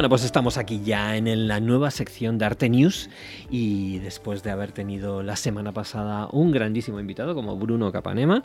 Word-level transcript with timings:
Bueno, 0.00 0.08
pues 0.08 0.24
estamos 0.24 0.56
aquí 0.56 0.80
ya 0.82 1.14
en 1.18 1.46
la 1.46 1.60
nueva 1.60 1.90
sección 1.90 2.38
de 2.38 2.46
Arte 2.46 2.70
News 2.70 3.10
y 3.50 3.98
después 3.98 4.42
de 4.42 4.50
haber 4.50 4.72
tenido 4.72 5.22
la 5.22 5.36
semana 5.36 5.72
pasada 5.72 6.26
un 6.32 6.52
grandísimo 6.52 6.98
invitado 6.98 7.34
como 7.34 7.58
Bruno 7.58 7.92
Capanema, 7.92 8.42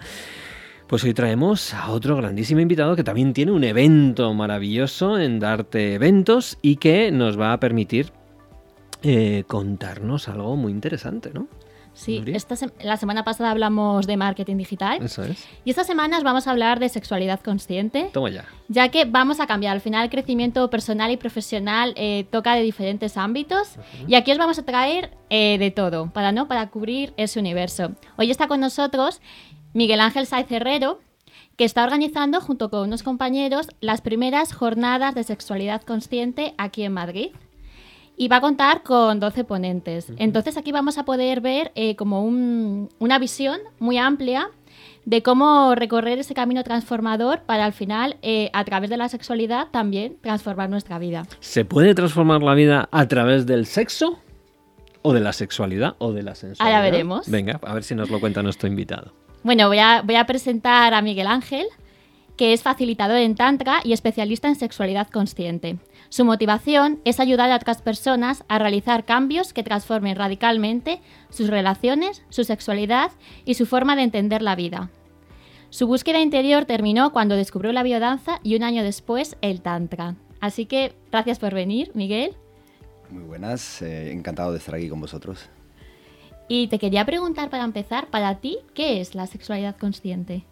pues 0.87 1.05
hoy 1.05 1.13
traemos 1.13 1.73
a 1.73 1.91
otro 1.91 2.17
grandísimo 2.17 2.59
invitado 2.59 2.97
que 2.97 3.05
también 3.05 3.31
tiene 3.31 3.53
un 3.53 3.63
evento 3.63 4.33
maravilloso 4.33 5.17
en 5.17 5.39
Darte 5.39 5.93
Eventos 5.93 6.57
y 6.61 6.75
que 6.75 7.09
nos 7.13 7.39
va 7.39 7.53
a 7.53 7.59
permitir 7.61 8.11
eh, 9.01 9.45
contarnos 9.47 10.27
algo 10.27 10.57
muy 10.57 10.73
interesante, 10.73 11.31
¿no? 11.33 11.47
Sí, 11.95 12.21
esta 12.27 12.55
la 12.83 12.97
semana 12.97 13.23
pasada 13.23 13.51
hablamos 13.51 14.05
de 14.05 14.17
marketing 14.17 14.57
digital. 14.57 15.01
Eso 15.01 15.23
es. 15.23 15.47
Y 15.63 15.69
estas 15.69 15.87
semanas 15.87 16.23
vamos 16.23 16.45
a 16.45 16.51
hablar 16.51 16.79
de 16.79 16.89
sexualidad 16.89 17.39
consciente. 17.39 18.09
Toma 18.11 18.29
ya. 18.29 18.45
Ya 18.67 18.89
que 18.89 19.05
vamos 19.05 19.39
a 19.39 19.47
cambiar. 19.47 19.73
Al 19.73 19.81
final, 19.81 20.03
el 20.03 20.09
crecimiento 20.09 20.69
personal 20.69 21.09
y 21.11 21.17
profesional 21.17 21.93
eh, 21.95 22.27
toca 22.29 22.53
de 22.55 22.61
diferentes 22.61 23.15
ámbitos. 23.15 23.77
Y 24.07 24.15
aquí 24.15 24.31
os 24.31 24.37
vamos 24.37 24.59
a 24.59 24.63
traer 24.63 25.11
eh, 25.29 25.57
de 25.57 25.71
todo, 25.71 26.11
para, 26.11 26.33
¿no? 26.33 26.49
para 26.49 26.69
cubrir 26.69 27.13
ese 27.15 27.39
universo. 27.39 27.93
Hoy 28.17 28.29
está 28.29 28.47
con 28.49 28.59
nosotros 28.59 29.21
Miguel 29.73 30.01
Ángel 30.01 30.27
Saiz 30.27 30.51
Herrero, 30.51 30.99
que 31.55 31.63
está 31.63 31.85
organizando 31.85 32.41
junto 32.41 32.69
con 32.69 32.81
unos 32.81 33.03
compañeros 33.03 33.69
las 33.79 34.01
primeras 34.01 34.53
jornadas 34.53 35.15
de 35.15 35.23
sexualidad 35.23 35.81
consciente 35.83 36.53
aquí 36.57 36.83
en 36.83 36.91
Madrid 36.91 37.31
y 38.17 38.27
va 38.27 38.37
a 38.37 38.41
contar 38.41 38.83
con 38.83 39.19
12 39.19 39.43
ponentes. 39.43 40.11
Entonces 40.17 40.57
aquí 40.57 40.71
vamos 40.71 40.97
a 40.97 41.05
poder 41.05 41.41
ver 41.41 41.71
eh, 41.75 41.95
como 41.95 42.23
una 42.23 43.19
visión 43.19 43.59
muy 43.79 43.97
amplia 43.97 44.49
de 45.05 45.21
cómo 45.21 45.75
recorrer 45.75 46.19
ese 46.19 46.33
camino 46.33 46.63
transformador 46.63 47.41
para 47.41 47.65
al 47.65 47.73
final, 47.73 48.17
eh, 48.21 48.49
a 48.53 48.63
través 48.65 48.89
de 48.89 48.97
la 48.97 49.07
sexualidad, 49.07 49.67
también 49.71 50.17
transformar 50.21 50.69
nuestra 50.69 50.97
vida. 50.97 51.27
¿Se 51.39 51.63
puede 51.63 51.93
transformar 51.93 52.41
la 52.41 52.55
vida 52.55 52.89
a 52.91 53.07
través 53.07 53.45
del 53.45 53.67
sexo? 53.67 54.19
¿O 55.03 55.13
de 55.13 55.19
la 55.19 55.33
sexualidad? 55.33 55.95
¿O 55.99 56.11
de 56.11 56.23
la 56.23 56.33
sensualidad? 56.33 56.77
Ahora 56.77 56.89
veremos. 56.89 57.29
Venga, 57.29 57.59
a 57.63 57.73
ver 57.75 57.83
si 57.83 57.93
nos 57.93 58.09
lo 58.09 58.19
cuenta 58.19 58.41
nuestro 58.41 58.67
invitado. 58.67 59.13
Bueno, 59.43 59.67
voy 59.67 59.77
a, 59.77 60.01
voy 60.01 60.15
a 60.15 60.25
presentar 60.25 60.95
a 60.95 61.03
Miguel 61.03 61.27
Ángel, 61.27 61.67
que 62.35 62.53
es 62.53 62.63
facilitador 62.63 63.17
en 63.17 63.35
Tantra 63.35 63.81
y 63.83 63.93
especialista 63.93 64.47
en 64.47 64.55
sexualidad 64.55 65.07
consciente. 65.09 65.77
Su 66.09 66.25
motivación 66.25 66.99
es 67.05 67.19
ayudar 67.19 67.51
a 67.51 67.55
otras 67.55 67.81
personas 67.81 68.43
a 68.47 68.59
realizar 68.59 69.05
cambios 69.05 69.53
que 69.53 69.63
transformen 69.63 70.15
radicalmente 70.15 71.01
sus 71.29 71.49
relaciones, 71.49 72.23
su 72.29 72.43
sexualidad 72.43 73.11
y 73.43 73.55
su 73.55 73.65
forma 73.65 73.95
de 73.95 74.03
entender 74.03 74.41
la 74.41 74.55
vida. 74.55 74.89
Su 75.69 75.87
búsqueda 75.87 76.21
interior 76.21 76.65
terminó 76.65 77.11
cuando 77.11 77.35
descubrió 77.35 77.73
la 77.73 77.83
biodanza 77.83 78.39
y 78.43 78.55
un 78.55 78.63
año 78.63 78.83
después 78.83 79.35
el 79.41 79.61
Tantra. 79.61 80.15
Así 80.39 80.65
que 80.65 80.93
gracias 81.11 81.39
por 81.39 81.53
venir, 81.53 81.91
Miguel. 81.95 82.35
Muy 83.09 83.23
buenas, 83.23 83.81
eh, 83.81 84.11
encantado 84.11 84.51
de 84.51 84.59
estar 84.59 84.75
aquí 84.75 84.89
con 84.89 85.01
vosotros. 85.01 85.49
Y 86.47 86.67
te 86.67 86.79
quería 86.79 87.05
preguntar 87.05 87.49
para 87.49 87.63
empezar, 87.63 88.07
para 88.07 88.35
ti, 88.35 88.59
¿qué 88.73 89.01
es 89.01 89.15
la 89.15 89.27
sexualidad 89.27 89.75
consciente? 89.75 90.45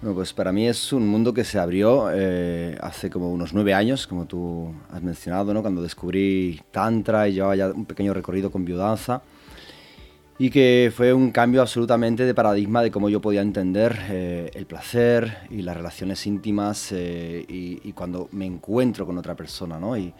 Bueno, 0.00 0.14
pues 0.14 0.32
para 0.32 0.50
mí 0.50 0.66
es 0.66 0.94
un 0.94 1.06
mundo 1.06 1.34
que 1.34 1.44
se 1.44 1.58
abrió 1.58 2.08
eh, 2.10 2.74
hace 2.80 3.10
como 3.10 3.30
unos 3.30 3.52
nueve 3.52 3.74
años, 3.74 4.06
como 4.06 4.24
tú 4.24 4.74
has 4.90 5.02
mencionado, 5.02 5.52
¿no? 5.52 5.60
cuando 5.60 5.82
descubrí 5.82 6.58
Tantra 6.70 7.28
y 7.28 7.34
llevaba 7.34 7.54
ya 7.54 7.68
un 7.68 7.84
pequeño 7.84 8.14
recorrido 8.14 8.50
con 8.50 8.64
biodanza 8.64 9.20
y 10.38 10.48
que 10.48 10.90
fue 10.96 11.12
un 11.12 11.30
cambio 11.32 11.60
absolutamente 11.60 12.24
de 12.24 12.32
paradigma 12.32 12.82
de 12.82 12.90
cómo 12.90 13.10
yo 13.10 13.20
podía 13.20 13.42
entender 13.42 13.94
eh, 14.08 14.50
el 14.54 14.64
placer 14.64 15.36
y 15.50 15.60
las 15.60 15.76
relaciones 15.76 16.26
íntimas 16.26 16.92
eh, 16.92 17.44
y, 17.46 17.92
cuando 17.92 18.30
me 18.32 18.46
encuentro 18.46 19.04
con 19.04 19.18
otra 19.18 19.36
persona 19.36 19.78
¿no? 19.78 19.98
y, 19.98 20.14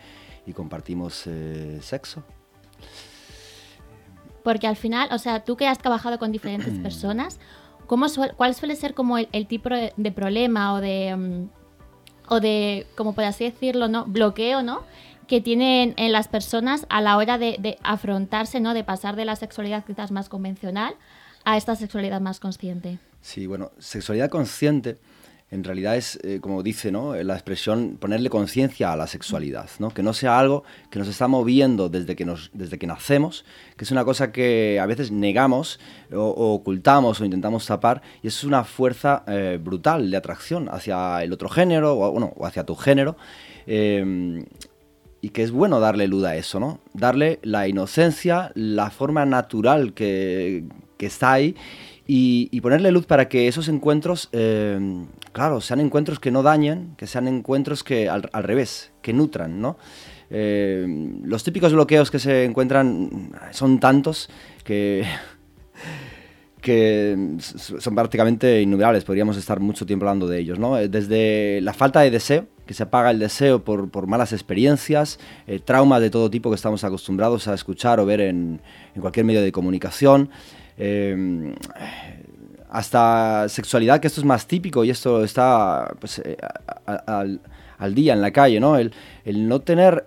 compartimos 0.52 1.28
sexo. 1.80 2.24
Porque 4.42 4.66
al 4.66 4.74
final, 4.74 5.08
o 5.12 5.18
sea, 5.18 5.44
tú 5.44 5.56
que 5.56 5.68
has 5.68 5.78
trabajado 5.78 6.18
con 6.18 6.32
diferentes 6.32 6.76
personas, 6.82 7.38
¿Cuál 8.36 8.54
suele 8.54 8.76
ser 8.76 8.94
como 8.94 9.18
el, 9.18 9.46
tipo 9.46 9.68
de, 9.68 10.12
problema 10.12 10.74
o 10.74 10.80
de, 10.80 11.16
mm, 11.16 11.48
o 12.28 12.40
de, 12.40 12.86
como 12.96 13.14
por 13.14 13.24
así 13.24 13.44
decirlo, 13.44 13.88
¿no? 13.88 14.04
bloqueo, 14.04 14.62
¿no? 14.62 14.82
que 15.30 15.40
tienen 15.40 15.94
en 15.96 16.10
las 16.10 16.26
personas 16.26 16.86
a 16.88 17.00
la 17.00 17.16
hora 17.16 17.38
de, 17.38 17.78
afrontarse, 17.84 18.58
¿no? 18.58 18.74
de 18.74 18.82
pasar 18.82 19.14
de 19.14 19.24
la 19.24 19.36
sexualidad 19.36 19.84
quizás 19.84 20.10
más 20.10 20.28
convencional 20.28 20.96
a 21.44 21.56
esta 21.56 21.76
sexualidad 21.76 22.20
más 22.20 22.40
consciente. 22.40 22.98
Sí, 23.22 23.46
bueno, 23.46 23.70
sexualidad 23.78 24.28
consciente 24.28 24.98
en 25.50 25.64
realidad 25.64 25.96
es, 25.96 26.18
eh, 26.22 26.38
como 26.40 26.62
dice 26.62 26.92
¿no? 26.92 27.14
la 27.16 27.34
expresión, 27.34 27.96
ponerle 27.98 28.30
conciencia 28.30 28.92
a 28.92 28.96
la 28.96 29.06
sexualidad, 29.06 29.68
¿no? 29.80 29.90
que 29.90 30.02
no 30.02 30.12
sea 30.12 30.38
algo 30.38 30.62
que 30.90 30.98
nos 30.98 31.08
está 31.08 31.26
moviendo 31.26 31.88
desde 31.88 32.14
que, 32.14 32.24
nos, 32.24 32.50
desde 32.52 32.78
que 32.78 32.86
nacemos, 32.86 33.44
que 33.76 33.84
es 33.84 33.90
una 33.90 34.04
cosa 34.04 34.30
que 34.30 34.78
a 34.80 34.86
veces 34.86 35.10
negamos 35.10 35.80
o, 36.12 36.54
ocultamos 36.54 37.20
o 37.20 37.24
intentamos 37.24 37.66
tapar, 37.66 38.00
y 38.22 38.28
es 38.28 38.44
una 38.44 38.62
fuerza 38.62 39.24
eh, 39.26 39.58
brutal 39.60 40.10
de 40.10 40.16
atracción 40.16 40.68
hacia 40.70 41.22
el 41.24 41.32
otro 41.32 41.48
género 41.48 41.98
o, 41.98 42.12
bueno, 42.12 42.32
o 42.36 42.46
hacia 42.46 42.64
tu 42.64 42.76
género. 42.76 43.16
Eh, 43.66 44.44
y 45.22 45.30
que 45.30 45.42
es 45.42 45.50
bueno 45.50 45.80
darle 45.80 46.08
luz 46.08 46.24
a 46.24 46.36
eso, 46.36 46.58
¿no? 46.58 46.80
Darle 46.94 47.40
la 47.42 47.68
inocencia, 47.68 48.52
la 48.54 48.88
forma 48.90 49.26
natural 49.26 49.92
que, 49.92 50.64
que 50.96 51.06
está 51.06 51.32
ahí 51.32 51.54
y, 52.12 52.60
ponerle 52.60 52.90
luz 52.90 53.06
para 53.06 53.28
que 53.28 53.46
esos 53.46 53.68
encuentros, 53.68 54.30
eh, 54.32 54.80
claro, 55.30 55.60
sean 55.60 55.78
encuentros 55.78 56.18
que 56.18 56.32
no 56.32 56.42
dañen, 56.42 56.94
que 56.96 57.06
sean 57.06 57.28
encuentros 57.28 57.84
que 57.84 58.08
al, 58.08 58.24
revés, 58.32 58.90
que 59.00 59.12
nutran, 59.12 59.60
¿no? 59.60 59.78
Eh, 60.28 60.86
los 61.22 61.44
típicos 61.44 61.72
bloqueos 61.72 62.10
que 62.10 62.18
se 62.18 62.44
encuentran 62.44 63.30
son 63.52 63.78
tantos 63.78 64.28
que, 64.64 65.04
que 66.60 67.36
son 67.38 67.94
prácticamente 67.94 68.60
innumerables, 68.60 69.04
podríamos 69.04 69.36
estar 69.36 69.60
mucho 69.60 69.86
tiempo 69.86 70.04
hablando 70.04 70.26
de 70.26 70.40
ellos, 70.40 70.58
¿no? 70.58 70.74
Desde 70.74 71.60
la 71.60 71.74
falta 71.74 72.00
de 72.00 72.10
deseo, 72.10 72.48
que 72.66 72.74
se 72.74 72.82
apaga 72.82 73.12
el 73.12 73.20
deseo 73.20 73.62
por, 73.62 74.08
malas 74.08 74.32
experiencias, 74.32 75.20
eh, 75.46 75.60
traumas 75.60 76.00
de 76.00 76.10
todo 76.10 76.28
tipo 76.28 76.50
que 76.50 76.56
estamos 76.56 76.82
acostumbrados 76.82 77.46
a 77.46 77.54
escuchar 77.54 78.00
o 78.00 78.06
ver 78.06 78.20
en 78.20 78.60
cualquier 79.00 79.26
medio 79.26 79.42
de 79.42 79.52
comunicación, 79.52 80.30
Em, 80.76 81.54
hasta 82.70 83.48
sexualidad, 83.48 84.00
que 84.00 84.06
esto 84.06 84.20
es 84.20 84.24
más 84.24 84.46
típico 84.46 84.84
y 84.84 84.90
esto 84.90 85.24
está 85.24 85.92
pues, 85.98 86.20
eh, 86.20 86.36
al, 86.86 87.94
día 87.94 88.12
en 88.12 88.20
la 88.22 88.30
calle, 88.30 88.60
¿no? 88.60 88.76
El, 88.76 88.92
no 89.26 89.60
tener 89.60 90.06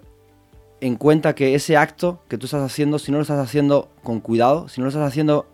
en 0.80 0.96
cuenta 0.96 1.36
que 1.36 1.56
ese 1.56 1.78
acto 1.78 2.22
que 2.28 2.38
tú 2.38 2.46
estás 2.46 2.62
haciendo, 2.62 3.00
si 3.00 3.12
no 3.12 3.18
lo 3.18 3.24
estás 3.24 3.40
haciendo 3.40 3.92
con 4.02 4.22
cuidado, 4.22 4.70
si 4.70 4.80
no 4.80 4.86
lo 4.86 4.90
estás 4.90 5.08
haciendo 5.08 5.48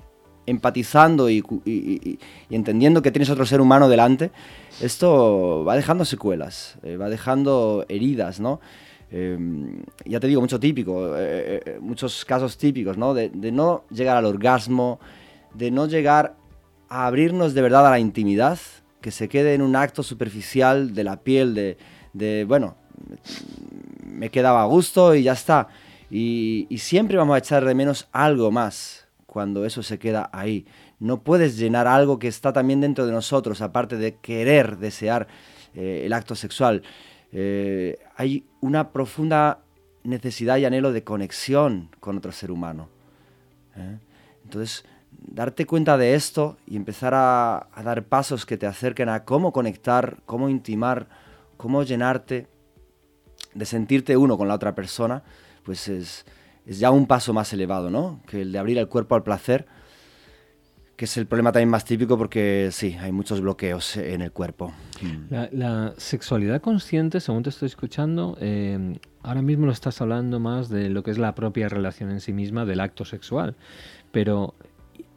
empatizando 0.46 1.30
y, 1.30 1.44
entendiendo 2.50 3.02
que 3.02 3.12
tienes 3.12 3.30
otro 3.30 3.46
ser 3.46 3.62
humano 3.62 3.90
delante, 3.90 4.32
esto 4.82 5.64
va 5.64 5.76
dejando 5.76 6.06
secuelas, 6.06 6.78
eh, 6.84 6.98
va 6.98 7.10
dejando 7.10 7.86
heridas, 7.88 8.40
¿no? 8.40 8.60
Em, 9.12 9.84
ya 10.06 10.20
te 10.20 10.28
digo, 10.28 10.42
mucho 10.42 10.60
típico, 10.60 11.18
eh, 11.18 11.62
eh, 11.66 11.80
muchos 11.82 12.24
casos 12.26 12.58
típicos, 12.58 12.98
¿no? 12.98 13.14
De, 13.14 13.30
no 13.52 13.86
llegar 13.90 14.18
al 14.18 14.26
orgasmo, 14.26 15.00
de 15.54 15.72
no 15.72 15.88
llegar 15.88 16.36
a 16.90 17.08
abrirnos 17.08 17.54
de 17.54 17.62
verdad 17.62 17.88
a 17.88 17.92
la 17.92 18.00
intimidad, 18.00 18.60
que 19.02 19.12
se 19.12 19.28
quede 19.28 19.54
en 19.54 19.62
un 19.62 19.76
acto 19.76 20.04
superficial 20.04 20.94
de 20.94 21.04
la 21.04 21.22
piel, 21.22 21.78
de, 22.14 22.46
bueno, 22.48 22.76
me 24.06 24.30
quedaba 24.30 24.62
a 24.62 24.66
gusto 24.66 25.16
y 25.16 25.24
ya 25.24 25.34
está. 25.34 25.70
Y, 26.12 26.68
siempre 26.80 27.18
vamos 27.18 27.36
a 27.36 27.40
echar 27.40 27.66
de 27.66 27.76
menos 27.76 28.08
algo 28.12 28.52
más 28.52 29.08
cuando 29.26 29.66
eso 29.66 29.82
se 29.82 29.98
queda 29.98 30.30
ahí. 30.34 30.66
No 31.00 31.22
puedes 31.24 31.58
llenar 31.58 31.88
algo 31.88 32.20
que 32.20 32.28
está 32.28 32.52
también 32.52 32.82
dentro 32.82 33.06
de 33.06 33.12
nosotros, 33.12 33.62
aparte 33.62 33.96
de 33.96 34.18
querer, 34.18 34.78
desear 34.78 35.28
eh, 35.76 36.04
el 36.06 36.14
acto 36.14 36.36
sexual. 36.36 36.84
Eh, 37.32 38.00
hay 38.16 38.46
una 38.62 38.92
profunda 38.92 39.60
necesidad 40.04 40.58
y 40.58 40.66
anhelo 40.66 40.92
de 40.92 41.04
conexión 41.04 41.90
con 42.00 42.18
otro 42.18 42.32
ser 42.32 42.52
humano. 42.52 42.90
¿eh? 43.76 43.98
Entonces, 44.44 44.86
darte 45.12 45.66
cuenta 45.66 45.98
de 45.98 46.16
esto 46.16 46.58
y 46.66 46.76
empezar 46.76 47.14
a, 47.16 47.68
dar 47.84 48.04
pasos 48.04 48.46
que 48.46 48.58
te 48.58 48.66
acerquen 48.66 49.10
a 49.10 49.26
cómo 49.26 49.52
conectar, 49.54 50.18
cómo 50.26 50.50
intimar, 50.50 51.08
cómo 51.58 51.84
llenarte, 51.84 52.48
de 53.54 53.66
sentirte 53.66 54.16
uno 54.16 54.38
con 54.38 54.48
la 54.48 54.56
otra 54.56 54.76
persona, 54.76 55.24
pues 55.64 55.88
es, 55.88 56.26
es 56.66 56.80
ya 56.80 56.92
un 56.92 57.08
paso 57.08 57.34
más 57.34 57.52
elevado, 57.52 57.90
¿no? 57.90 58.22
Que 58.28 58.42
el 58.42 58.52
de 58.52 58.60
abrir 58.60 58.78
el 58.78 58.88
cuerpo 58.88 59.16
al 59.16 59.24
placer 59.24 59.66
que 61.00 61.06
es 61.06 61.16
el 61.16 61.28
problema 61.28 61.54
también 61.54 61.70
más 61.70 61.86
típico 61.86 62.18
porque 62.18 62.72
sí, 62.74 62.98
hay 63.00 63.14
muchos 63.14 63.40
bloqueos 63.40 63.96
en 63.96 64.22
el 64.22 64.34
cuerpo. 64.34 64.74
Mm. 65.02 65.34
La, 65.52 65.94
sexualidad 65.96 66.60
consciente, 66.60 67.22
según 67.22 67.42
te 67.42 67.52
estoy 67.52 67.68
escuchando, 67.68 68.38
eh, 68.42 69.00
ahora 69.24 69.42
mismo 69.42 69.66
lo 69.66 69.72
estás 69.72 70.02
hablando 70.02 70.42
más 70.42 70.68
de 70.68 70.90
lo 70.90 71.02
que 71.02 71.12
es 71.12 71.18
la 71.18 71.36
propia 71.36 71.70
relación 71.70 72.12
en 72.12 72.20
sí 72.20 72.34
misma 72.34 72.66
del 72.66 72.82
acto 72.82 73.06
sexual, 73.06 73.56
pero 74.12 74.56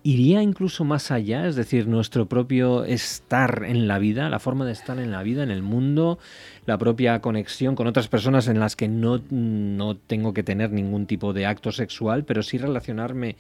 iría 0.05 0.41
incluso 0.41 0.85
más 0.85 1.11
allá, 1.11 1.49
es 1.49 1.57
decir, 1.57 1.89
nuestro 1.89 2.27
propio 2.27 2.85
estar 2.85 3.65
en 3.67 3.89
la 3.89 3.99
vida, 3.99 4.29
la 4.29 4.39
forma 4.39 4.65
de 4.65 4.73
estar 4.73 5.01
en 5.01 5.11
la 5.11 5.25
vida, 5.25 5.43
en 5.43 5.51
el 5.51 5.65
mundo, 5.65 6.21
la 6.65 6.79
propia 6.79 7.21
conexión 7.21 7.75
con 7.75 7.89
otras 7.89 8.07
personas 8.07 8.47
en 8.47 8.61
las 8.61 8.77
que 8.77 8.87
no, 8.87 9.21
no 9.31 9.97
tengo 9.97 10.33
que 10.33 10.45
tener 10.45 10.71
ningún 10.71 11.07
tipo 11.07 11.33
de 11.33 11.47
acto 11.47 11.73
sexual, 11.73 12.25
pero 12.25 12.45
sí 12.45 12.57
relacionarme, 12.57 13.35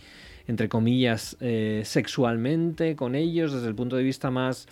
entre 0.47 0.69
comillas, 0.69 1.37
eh, 1.41 1.83
sexualmente 1.85 2.97
con 2.97 3.15
ellos 3.15 3.53
desde 3.53 3.69
el 3.69 3.75
punto 3.75 3.97
de 3.97 4.03
vista 4.03 4.31
más 4.31 4.67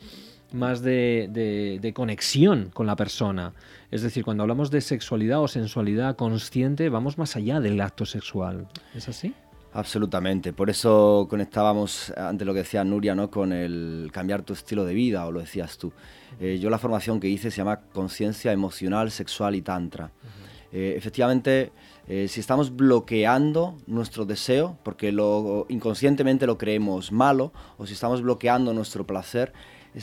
más 0.52 0.82
de, 0.82 1.78
de, 1.80 1.92
conexión 1.92 2.70
con 2.72 2.86
la 2.86 2.96
persona. 2.96 3.52
Es 3.90 4.02
decir, 4.02 4.24
cuando 4.24 4.42
hablamos 4.42 4.70
de 4.70 4.80
sexualidad 4.80 5.40
o 5.40 5.48
sensualidad 5.48 6.16
consciente, 6.16 6.88
vamos 6.88 7.18
más 7.18 7.36
allá 7.36 7.60
del 7.60 7.80
acto 7.80 8.04
sexual. 8.04 8.66
¿Es 8.94 9.08
así? 9.08 9.34
Absolutamente, 9.72 10.52
por 10.52 10.68
eso 10.68 11.28
conectábamos 11.30 12.10
ante 12.16 12.44
lo 12.44 12.52
que 12.52 12.60
decía 12.60 12.82
Nuria, 12.82 13.14
¿no? 13.14 13.30
con 13.30 13.52
el 13.52 14.10
cambiar 14.12 14.42
tu 14.42 14.52
estilo 14.52 14.84
de 14.84 14.94
vida, 14.94 15.24
o 15.26 15.30
lo 15.30 15.38
decías 15.38 15.78
tú. 15.78 15.92
Eh, 16.40 16.58
yo 16.60 16.70
la 16.70 16.78
formación 16.78 17.20
que 17.20 17.28
hice 17.28 17.52
se 17.52 17.58
llama 17.58 17.78
conciencia 17.92 18.50
emocional, 18.50 19.12
sexual 19.12 19.54
y 19.54 19.62
tantra. 19.62 20.10
Eh, 20.72 20.94
efectivamente, 20.96 21.70
eh, 22.12 22.26
si 22.26 22.40
estamos 22.40 22.74
bloqueando 22.74 23.76
nuestro 23.86 24.24
deseo, 24.24 24.76
porque 24.82 25.12
lo, 25.12 25.66
inconscientemente 25.68 26.44
lo 26.44 26.58
creemos 26.58 27.12
malo, 27.12 27.52
o 27.78 27.86
si 27.86 27.92
estamos 27.92 28.20
bloqueando 28.20 28.74
nuestro 28.74 29.06
placer, 29.06 29.52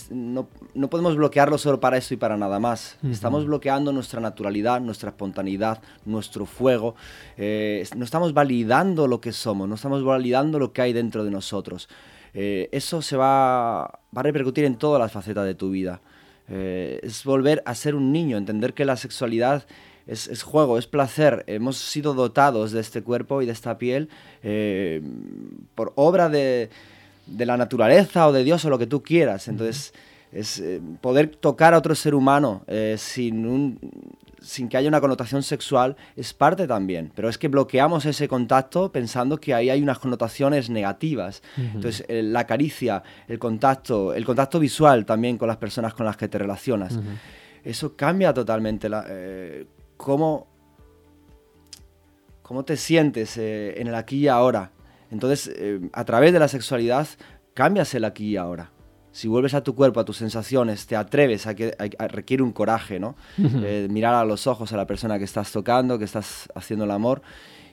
no, 0.10 0.48
no, 0.74 0.90
podemos 0.90 1.18
bloquearlo 1.18 1.58
solo 1.58 1.82
para 1.82 1.98
eso 1.98 2.14
y 2.14 2.18
para 2.18 2.38
nada 2.38 2.60
más. 2.60 2.98
Estamos 3.10 3.46
bloqueando 3.46 3.92
nuestra 3.92 4.22
naturalidad, 4.22 4.80
nuestra 4.80 5.10
espontaneidad, 5.10 5.82
nuestro 6.06 6.46
fuego. 6.46 6.96
Eh, 7.36 7.86
no 7.98 8.06
estamos 8.06 8.34
validando 8.34 9.06
lo 9.08 9.20
que 9.20 9.34
somos, 9.34 9.68
no 9.68 9.76
estamos 9.76 10.02
validando 10.02 10.60
lo 10.60 10.72
que 10.72 10.82
hay 10.82 10.94
dentro 10.94 11.26
de 11.26 11.32
nosotros. 11.32 11.90
Eh, 12.34 12.70
eso 12.72 13.02
se 13.02 13.18
va, 13.18 14.00
va, 14.16 14.22
a 14.22 14.24
repercutir 14.24 14.64
en 14.64 14.78
todas 14.78 15.02
las 15.02 15.12
facetas 15.12 15.46
de 15.46 15.56
tu 15.56 15.72
vida. 15.72 16.00
Eh, 16.50 17.02
es 17.04 17.26
volver 17.26 17.62
a 17.66 17.76
ser 17.76 17.96
un 17.96 18.14
niño, 18.14 18.38
entender 18.38 18.74
que 18.74 18.86
la 18.86 18.96
sexualidad 18.96 19.66
es, 20.08 20.28
es, 20.28 20.44
juego, 20.44 20.78
es 20.78 20.88
placer. 20.88 21.44
Hemos 21.48 21.78
sido 21.78 22.14
dotados 22.14 22.72
de 22.72 22.82
este 22.82 23.04
cuerpo 23.04 23.42
y 23.42 23.46
de 23.46 23.52
esta 23.52 23.78
piel 23.78 24.10
por 25.76 25.94
obra 25.96 26.30
de 26.30 26.70
de 27.28 27.46
la 27.46 27.58
naturaleza 27.58 28.28
o 28.28 28.32
de 28.32 28.44
Dios 28.44 28.64
o 28.66 28.70
lo 28.70 28.80
que 28.80 28.88
tú 28.88 29.04
quieras. 29.04 29.48
Entonces, 29.48 29.94
es 30.32 30.60
eh, 30.60 30.82
poder 31.02 31.28
tocar 31.28 31.74
a 31.74 31.78
otro 31.78 31.94
ser 31.96 32.16
humano 32.16 32.64
eh, 32.68 32.96
sin, 32.98 33.46
un, 33.46 33.80
sin 34.42 34.70
que 34.70 34.78
haya 34.78 34.88
una 34.88 35.00
connotación 35.00 35.44
sexual 35.44 35.96
es 36.16 36.34
parte 36.34 36.68
también. 36.68 37.12
Pero 37.16 37.30
es 37.30 37.38
que 37.38 37.48
bloqueamos 37.48 38.06
ese 38.06 38.28
contacto 38.28 38.92
pensando 38.92 39.40
que 39.40 39.54
ahí 39.54 39.70
hay 39.70 39.82
unas 39.82 40.00
connotaciones 40.00 40.70
negativas. 40.70 41.44
Entonces, 41.58 42.06
eh, 42.08 42.24
la 42.24 42.46
caricia, 42.46 43.04
el 43.28 43.40
contacto, 43.40 44.14
el 44.14 44.26
contacto 44.26 44.60
visual 44.60 45.06
también 45.06 45.38
con 45.38 45.48
las 45.48 45.58
personas 45.58 45.94
con 45.94 46.06
las 46.06 46.18
que 46.18 46.28
te 46.28 46.38
relacionas. 46.38 46.98
Eso 47.64 47.96
cambia 47.96 48.34
totalmente 48.34 48.88
la, 48.88 49.06
cómo, 49.98 50.48
cómo 52.42 52.64
te 52.64 52.78
sientes 52.78 53.38
en 53.38 53.88
el 53.88 53.96
aquí 53.96 54.20
y 54.20 54.28
ahora. 54.28 54.72
Entonces, 55.12 55.52
eh, 55.56 55.80
a 55.94 56.06
través 56.06 56.34
de 56.34 56.40
la 56.40 56.48
sexualidad, 56.48 57.08
cambias 57.54 57.94
el 57.94 58.06
aquí 58.06 58.30
y 58.30 58.38
ahora. 58.38 58.72
Si 59.12 59.28
vuelves 59.28 59.54
a 59.54 59.64
tu 59.64 59.74
cuerpo, 59.74 60.00
a 60.00 60.06
tus 60.06 60.18
sensaciones, 60.18 60.86
te 60.86 60.96
atreves 60.96 61.48
a 61.48 61.56
que 61.56 61.76
requiere 62.10 62.44
un 62.44 62.52
coraje, 62.52 63.00
¿no? 63.00 63.16
Eh, 63.38 63.88
mirar 63.90 64.14
a 64.14 64.26
los 64.26 64.46
ojos 64.46 64.74
a 64.74 64.78
la 64.78 64.86
persona 64.86 65.18
que 65.18 65.24
estás 65.24 65.52
tocando, 65.52 65.98
que 65.98 66.06
estás 66.06 66.50
haciendo 66.54 66.86
el 66.86 66.92
amor, 66.92 67.22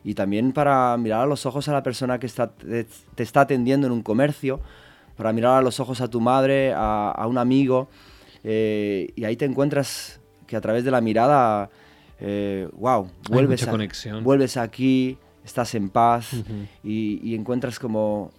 y 0.04 0.14
también 0.14 0.52
para 0.52 0.96
mirar 0.96 1.22
a 1.22 1.26
los 1.26 1.44
ojos 1.44 1.68
a 1.68 1.72
la 1.72 1.82
persona 1.82 2.18
que 2.18 2.26
está, 2.26 2.48
te, 2.48 2.86
está 3.16 3.42
atendiendo 3.42 3.86
en 3.86 3.92
un 3.92 4.02
comercio, 4.02 4.60
para 5.16 5.32
mirar 5.32 5.58
a 5.58 5.62
los 5.62 5.80
ojos 5.80 6.00
a 6.00 6.08
tu 6.08 6.20
madre, 6.20 6.72
a, 6.74 7.26
un 7.28 7.36
amigo, 7.36 7.88
eh, 8.42 9.12
y 9.14 9.24
ahí 9.24 9.36
te 9.36 9.44
encuentras 9.44 10.20
que 10.46 10.56
a 10.56 10.60
través 10.60 10.84
de 10.84 10.90
la 10.90 11.00
mirada, 11.00 11.68
wow, 12.20 13.10
vuelves, 13.28 13.66
vuelves 14.22 14.56
aquí, 14.56 15.18
estás 15.44 15.74
en 15.74 15.90
paz 15.90 16.30
y, 16.82 17.34
encuentras 17.34 17.78
como, 17.78 18.32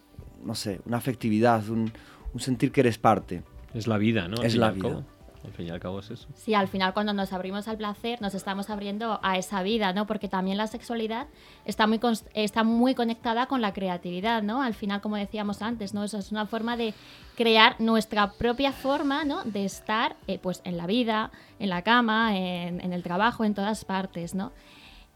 no 0.44 0.56
sé, 0.56 0.82
una 0.86 0.98
afectividad, 0.98 1.68
un, 1.70 1.92
sentir 2.38 2.72
que 2.72 2.82
eres 2.82 2.98
parte. 2.98 3.44
Es 3.74 3.88
la 3.88 3.98
vida, 3.98 4.28
¿no? 4.28 4.42
es 4.44 4.56
la 4.56 4.72
vida. 4.72 5.06
Al 5.46 5.54
fin 5.54 5.68
y 5.68 5.70
al 5.70 5.80
cabo 5.80 6.00
es 6.00 6.10
eso. 6.10 6.28
Sí, 6.34 6.54
al 6.54 6.68
final 6.68 6.94
cuando 6.94 7.14
nos 7.14 7.32
abrimos 7.34 7.68
al 7.68 7.78
placer 7.78 8.22
nos 8.22 8.34
estamos 8.34 8.70
abriendo 8.70 9.20
a 9.24 9.38
esa 9.38 9.64
vida, 9.64 9.94
¿no? 9.94 10.08
Porque 10.08 10.28
también 10.28 10.58
la 10.58 10.68
sexualidad 10.68 11.28
está 11.66 11.88
muy, 11.88 12.00
está 12.34 12.64
muy 12.64 12.96
conectada 12.96 13.46
con 13.46 13.62
la 13.62 13.74
creatividad, 13.74 14.44
¿no? 14.44 14.62
Al 14.62 14.74
final, 14.74 15.02
como 15.02 15.16
decíamos 15.16 15.62
antes, 15.62 15.94
¿no? 15.94 16.04
Eso 16.04 16.18
es 16.18 16.32
una 16.32 16.46
forma 16.46 16.78
de 16.78 16.94
crear 17.36 17.80
nuestra 17.80 18.32
propia 18.32 18.72
forma, 18.72 19.24
¿no? 19.24 19.44
De 19.44 19.66
estar, 19.66 20.16
eh, 20.28 20.40
pues, 20.40 20.62
en 20.64 20.78
la 20.78 20.88
vida, 20.88 21.32
en 21.60 21.70
la 21.70 21.82
cama, 21.84 22.38
en, 22.38 22.94
el 22.94 23.04
trabajo, 23.04 23.44
en 23.44 23.54
todas 23.54 23.86
partes, 23.86 24.34
¿no? 24.34 24.52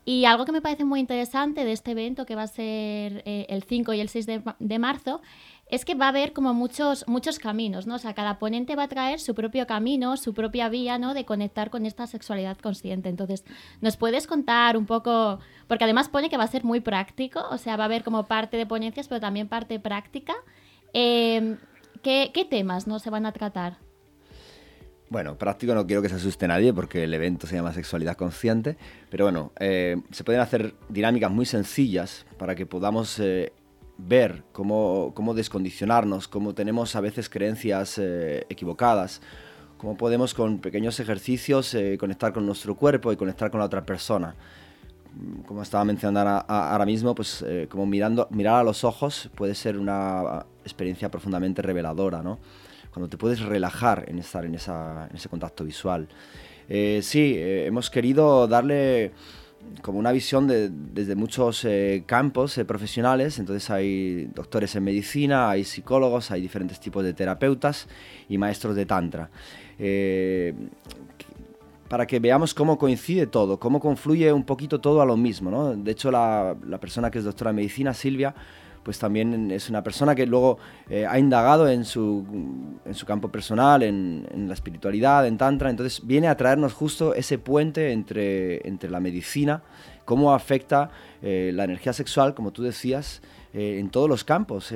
Y 0.05 0.25
algo 0.25 0.45
que 0.45 0.51
me 0.51 0.61
parece 0.61 0.85
muy 0.85 0.99
interesante 0.99 1.65
de 1.65 1.71
este 1.71 1.91
evento, 1.91 2.25
que 2.25 2.35
va 2.35 2.43
a 2.43 2.47
ser 2.47 3.21
eh, 3.25 3.45
el 3.49 3.63
5 3.63 3.93
y 3.93 3.99
el 3.99 4.09
6 4.09 4.25
de, 4.25 4.79
marzo, 4.79 5.21
es 5.69 5.85
que 5.85 5.93
va 5.93 6.05
a 6.05 6.09
haber 6.09 6.33
como 6.33 6.53
muchos, 6.53 7.05
muchos 7.07 7.37
caminos, 7.37 7.85
¿no? 7.85 7.95
O 7.95 7.99
sea, 7.99 8.15
cada 8.15 8.39
ponente 8.39 8.75
va 8.75 8.83
a 8.83 8.87
traer 8.87 9.19
su 9.19 9.35
propio 9.35 9.67
camino, 9.67 10.17
su 10.17 10.33
propia 10.33 10.67
vía, 10.67 10.97
¿no? 10.97 11.13
De 11.13 11.25
conectar 11.25 11.69
con 11.69 11.85
esta 11.85 12.07
sexualidad 12.07 12.57
consciente. 12.57 13.07
Entonces, 13.07 13.45
¿nos 13.79 13.95
puedes 13.95 14.25
contar 14.25 14.77
un 14.77 14.87
poco? 14.87 15.39
Porque 15.67 15.83
además 15.83 16.09
pone 16.09 16.29
que 16.29 16.37
va 16.37 16.43
a 16.43 16.47
ser 16.47 16.63
muy 16.63 16.79
práctico, 16.79 17.43
o 17.51 17.57
sea, 17.59 17.77
va 17.77 17.83
a 17.83 17.85
haber 17.85 18.03
como 18.03 18.25
parte 18.25 18.57
de 18.57 18.65
ponencias, 18.65 19.07
pero 19.07 19.21
también 19.21 19.47
parte 19.47 19.79
práctica. 19.79 20.33
Em, 20.93 21.57
¿qué, 22.01 22.31
¿Qué 22.33 22.45
temas 22.45 22.87
no 22.87 22.97
se 22.97 23.11
van 23.11 23.27
a 23.27 23.31
tratar? 23.31 23.77
Bueno, 25.09 25.37
práctico 25.37 25.73
no 25.73 25.87
quiero 25.87 26.03
que 26.03 26.09
se 26.09 26.15
asuste 26.15 26.47
nadie 26.47 26.71
porque 26.71 27.03
el 27.03 27.13
evento 27.13 27.47
se 27.47 27.55
llama 27.55 27.73
Sexualidad 27.73 28.15
Consciente, 28.15 28.77
pero 29.09 29.25
bueno, 29.25 29.51
eh, 29.59 29.97
se 30.11 30.23
pueden 30.23 30.39
hacer 30.39 30.75
dinámicas 30.87 31.31
muy 31.31 31.45
sencillas 31.45 32.27
para 32.37 32.53
que 32.53 32.67
podamos 32.67 33.19
eh, 33.19 33.51
ver 34.07 34.43
cómo, 34.51 35.11
cómo, 35.13 35.33
descondicionarnos, 35.33 36.27
cómo 36.27 36.53
tenemos 36.53 36.95
a 36.95 37.01
veces 37.01 37.29
creencias 37.29 37.97
eh, 37.97 38.45
equivocadas, 38.49 39.21
cómo 39.77 39.97
podemos 39.97 40.33
con 40.33 40.59
pequeños 40.59 40.99
ejercicios 40.99 41.75
conectar 41.99 42.33
con 42.33 42.45
nuestro 42.45 42.75
cuerpo 42.75 43.11
y 43.11 43.15
conectar 43.15 43.51
con 43.51 43.59
la 43.59 43.65
otra 43.65 43.85
persona. 43.85 44.35
Como 45.45 45.61
estaba 45.61 45.85
mencionando 45.85 46.43
ahora 46.47 46.85
mismo, 46.85 47.15
pues 47.15 47.43
como 47.69 47.85
mirando, 47.85 48.27
mirar 48.29 48.61
a 48.61 48.63
los 48.63 48.83
ojos 48.83 49.29
puede 49.35 49.55
ser 49.55 49.77
una 49.77 50.45
experiencia 50.63 51.09
profundamente 51.09 51.61
reveladora, 51.61 52.21
¿no? 52.21 52.39
cuando 52.91 53.09
te 53.09 53.17
puedes 53.17 53.39
relajar 53.39 54.05
en 54.07 54.19
estar 54.19 54.45
en, 54.45 54.55
ese 54.55 55.29
contacto 55.29 55.63
visual. 55.63 56.07
Eh, 56.67 56.99
sí, 57.01 57.33
eh, 57.35 57.65
hemos 57.65 57.89
querido 57.89 58.47
darle 58.47 59.11
como 59.81 59.99
una 59.99 60.11
visión 60.11 60.47
desde 60.47 61.15
muchos 61.15 61.63
eh, 61.65 62.03
campos 62.05 62.59
profesionales, 62.67 63.39
entonces 63.39 63.69
hay 63.69 64.25
doctores 64.35 64.75
en 64.75 64.83
medicina, 64.83 65.49
hay 65.49 65.63
psicólogos, 65.63 66.31
hay 66.31 66.41
diferentes 66.41 66.79
tipos 66.79 67.03
de 67.03 67.13
terapeutas 67.13 67.87
y 68.27 68.37
maestros 68.37 68.75
de 68.75 68.85
tantra. 68.85 69.29
para 71.87 72.05
que 72.05 72.19
veamos 72.19 72.53
cómo 72.53 72.77
coincide 72.77 73.25
todo, 73.27 73.59
cómo 73.59 73.79
confluye 73.79 74.31
un 74.33 74.43
poquito 74.43 74.79
todo 74.79 75.01
a 75.01 75.05
lo 75.05 75.17
mismo. 75.17 75.75
De 75.75 75.91
hecho, 75.91 76.11
la, 76.11 76.55
la 76.67 76.79
persona 76.79 77.09
que 77.09 77.19
es 77.19 77.23
doctora 77.23 77.49
en 77.49 77.55
medicina, 77.55 77.93
Silvia, 77.93 78.35
pues 78.83 78.99
también 78.99 79.51
es 79.51 79.69
una 79.69 79.83
persona 79.83 80.15
que 80.15 80.25
luego 80.25 80.57
eh, 80.89 81.05
ha 81.05 81.19
indagado 81.19 81.67
en 81.69 81.85
su, 81.85 82.25
en 82.85 82.93
su 82.93 83.05
campo 83.05 83.29
personal, 83.29 83.83
en, 83.83 84.47
la 84.47 84.53
espiritualidad, 84.53 85.27
en 85.27 85.37
Tantra, 85.37 85.69
entonces 85.69 86.05
viene 86.05 86.27
a 86.27 86.37
traernos 86.37 86.73
justo 86.73 87.13
ese 87.13 87.37
puente 87.37 87.91
entre, 87.91 88.67
entre 88.67 88.89
la 88.89 88.99
medicina, 88.99 89.61
cómo 90.05 90.33
afecta 90.33 90.89
eh, 91.21 91.51
la 91.53 91.65
energía 91.65 91.93
sexual, 91.93 92.33
como 92.33 92.51
tú 92.51 92.63
decías, 92.63 93.21
eh, 93.53 93.77
en 93.79 93.89
todos 93.89 94.09
los 94.09 94.23
campos, 94.23 94.71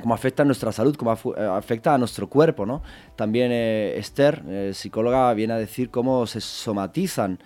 cómo 0.00 0.14
afecta 0.14 0.42
a 0.42 0.46
nuestra 0.46 0.72
salud, 0.72 0.96
cómo 0.96 1.12
eh, 1.12 1.44
afecta 1.44 1.94
a 1.94 1.98
nuestro 1.98 2.28
cuerpo, 2.28 2.64
¿no? 2.64 2.82
También 3.16 3.50
eh, 3.52 3.94
Esther, 3.96 4.42
eh, 4.48 4.70
psicóloga, 4.74 5.32
viene 5.34 5.54
a 5.54 5.58
decir 5.58 5.90
cómo 5.90 6.26
se 6.26 6.40
somatizan 6.40 7.38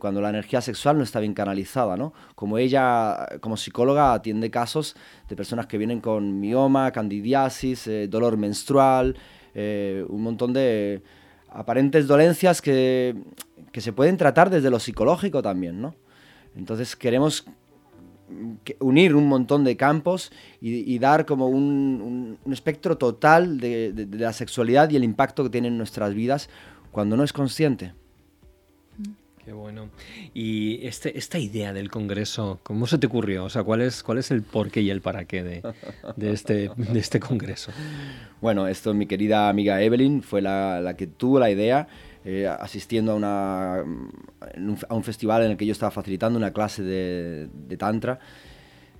cuando 0.00 0.20
la 0.20 0.30
energía 0.30 0.60
sexual 0.60 0.98
no 0.98 1.04
está 1.04 1.20
bien 1.20 1.34
canalizada, 1.34 1.96
¿no? 1.96 2.12
Como 2.34 2.58
ella, 2.58 3.28
como 3.40 3.56
psicóloga, 3.56 4.12
atiende 4.12 4.50
casos 4.50 4.96
de 5.28 5.36
personas 5.36 5.68
que 5.68 5.78
vienen 5.78 6.00
con 6.00 6.40
mioma, 6.40 6.90
candidiasis, 6.90 7.88
dolor 8.08 8.36
menstrual, 8.36 9.16
un 9.54 10.20
montón 10.20 10.52
de 10.52 11.00
aparentes 11.48 12.08
dolencias 12.08 12.60
que, 12.60 13.14
que 13.70 13.80
se 13.80 13.92
pueden 13.92 14.16
tratar 14.16 14.50
desde 14.50 14.68
lo 14.68 14.80
psicológico 14.80 15.42
también, 15.42 15.80
¿no? 15.80 15.94
Entonces 16.56 16.96
queremos 16.96 17.46
unir 18.80 19.14
un 19.14 19.26
montón 19.26 19.64
de 19.64 19.76
campos 19.76 20.32
y, 20.60 20.98
dar 20.98 21.26
como 21.26 21.48
un, 21.48 22.38
espectro 22.50 22.98
total 22.98 23.58
de, 23.58 24.08
la 24.12 24.32
sexualidad 24.32 24.90
y 24.90 24.96
el 24.96 25.04
impacto 25.04 25.44
que 25.44 25.50
tiene 25.50 25.68
en 25.68 25.78
nuestras 25.78 26.14
vidas 26.14 26.48
cuando 26.90 27.16
no 27.16 27.24
es 27.24 27.32
consciente. 27.32 27.92
Qué 29.44 29.54
bueno. 29.54 29.88
Y 30.34 30.86
este, 30.86 31.16
esta 31.16 31.38
idea 31.38 31.72
del 31.72 31.90
Congreso, 31.90 32.60
¿cómo 32.62 32.86
se 32.86 32.98
te 32.98 33.06
ocurrió? 33.06 33.44
O 33.44 33.48
sea, 33.48 33.62
¿cuál 33.62 33.80
es, 33.80 34.02
cuál 34.02 34.18
es 34.18 34.30
el 34.30 34.42
porqué 34.42 34.82
y 34.82 34.90
el 34.90 35.00
para 35.00 35.24
qué 35.24 35.42
de, 35.42 35.62
de, 36.16 36.32
este, 36.32 36.70
de 36.76 36.98
este 36.98 37.18
Congreso? 37.18 37.72
Bueno, 38.42 38.68
esto 38.68 38.92
mi 38.92 39.06
querida 39.06 39.48
amiga 39.48 39.80
Evelyn 39.80 40.22
fue 40.22 40.42
la, 40.42 40.82
la 40.82 40.96
que 40.96 41.06
tuvo 41.06 41.38
la 41.38 41.50
idea. 41.50 41.88
Eh, 42.30 42.46
asistiendo 42.46 43.12
a, 43.12 43.14
una, 43.14 43.76
a 43.78 44.94
un 44.94 45.02
festival 45.02 45.44
en 45.44 45.52
el 45.52 45.56
que 45.56 45.64
yo 45.64 45.72
estaba 45.72 45.90
facilitando 45.90 46.38
una 46.38 46.52
clase 46.52 46.82
de, 46.82 47.76
Tantra, 47.78 48.18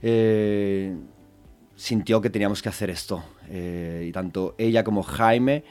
eh, 0.00 0.96
sintió 1.76 2.22
que 2.22 2.30
teníamos 2.30 2.62
que 2.62 2.70
hacer 2.70 2.88
esto. 2.88 3.22
Eh, 3.50 4.06
y 4.08 4.12
tanto 4.12 4.54
ella 4.56 4.82
como 4.82 5.02
Jaime, 5.02 5.62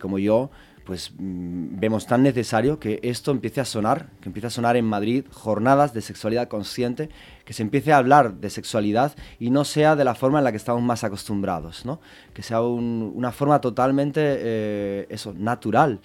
como 0.00 0.20
yo, 0.20 0.52
pues 0.84 1.12
mm, 1.18 1.80
vemos 1.80 2.06
tan 2.06 2.22
necesario 2.22 2.78
que 2.78 3.00
esto 3.02 3.32
empiece 3.32 3.60
a 3.60 3.64
sonar, 3.64 4.10
que 4.20 4.28
empiece 4.28 4.46
a 4.46 4.50
sonar 4.50 4.76
en 4.76 4.84
Madrid 4.84 5.24
jornadas 5.32 5.92
de 5.92 6.02
sexualidad 6.02 6.46
consciente, 6.46 7.08
que 7.44 7.54
se 7.54 7.62
empiece 7.62 7.92
a 7.92 7.96
hablar 7.96 8.34
de 8.34 8.50
sexualidad 8.50 9.16
y 9.40 9.50
no 9.50 9.64
sea 9.64 9.96
de 9.96 10.04
la 10.04 10.14
forma 10.14 10.38
en 10.38 10.44
la 10.44 10.52
que 10.52 10.58
estamos 10.58 10.82
más 10.82 11.02
acostumbrados, 11.02 11.84
¿no? 11.84 12.00
que 12.34 12.44
sea 12.44 12.62
una 12.62 13.32
forma 13.32 13.60
totalmente 13.60 14.20
eh, 14.22 15.06
eso, 15.10 15.34
natural, 15.36 16.00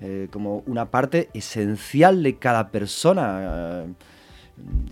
eh, 0.00 0.28
como 0.30 0.62
una 0.66 0.90
parte 0.90 1.28
esencial 1.34 2.22
de 2.22 2.36
cada 2.36 2.70
persona. 2.70 3.84
Eh, 3.84 3.92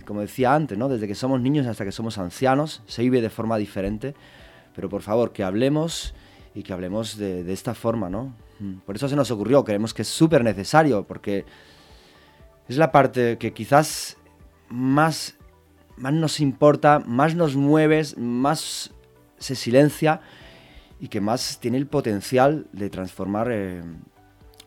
como 0.05 0.21
decía 0.21 0.53
antes, 0.55 0.77
¿no? 0.77 0.89
desde 0.89 1.07
que 1.07 1.15
somos 1.15 1.41
niños 1.41 1.67
hasta 1.67 1.85
que 1.85 1.91
somos 1.91 2.17
ancianos, 2.17 2.81
se 2.87 3.03
vive 3.03 3.21
de 3.21 3.29
forma 3.29 3.57
diferente, 3.57 4.15
pero 4.75 4.89
por 4.89 5.01
favor, 5.01 5.31
que 5.31 5.43
hablemos 5.43 6.15
y 6.55 6.63
que 6.63 6.73
hablemos 6.73 7.17
de, 7.17 7.51
esta 7.53 7.75
forma, 7.75 8.09
¿no? 8.09 8.33
Mm. 8.59 8.79
Por 8.85 8.95
eso 8.95 9.07
se 9.07 9.15
nos 9.15 9.29
ocurrió, 9.29 9.63
creemos 9.63 9.93
que 9.93 10.01
es 10.01 10.07
súper 10.07 10.43
necesario, 10.43 11.03
porque 11.03 11.45
es 12.67 12.77
la 12.77 12.91
parte 12.91 13.37
que 13.37 13.53
quizás 13.53 14.17
más, 14.69 15.37
más 15.97 16.13
nos 16.13 16.39
importa, 16.39 16.99
más 17.05 17.35
nos 17.35 17.55
mueves, 17.55 18.17
más 18.17 18.91
se 19.37 19.55
silencia 19.55 20.21
y 20.99 21.07
que 21.07 21.21
más 21.21 21.59
tiene 21.59 21.77
el 21.77 21.87
potencial 21.87 22.67
de 22.73 22.89
transformar 22.89 23.49
eh, 23.51 23.81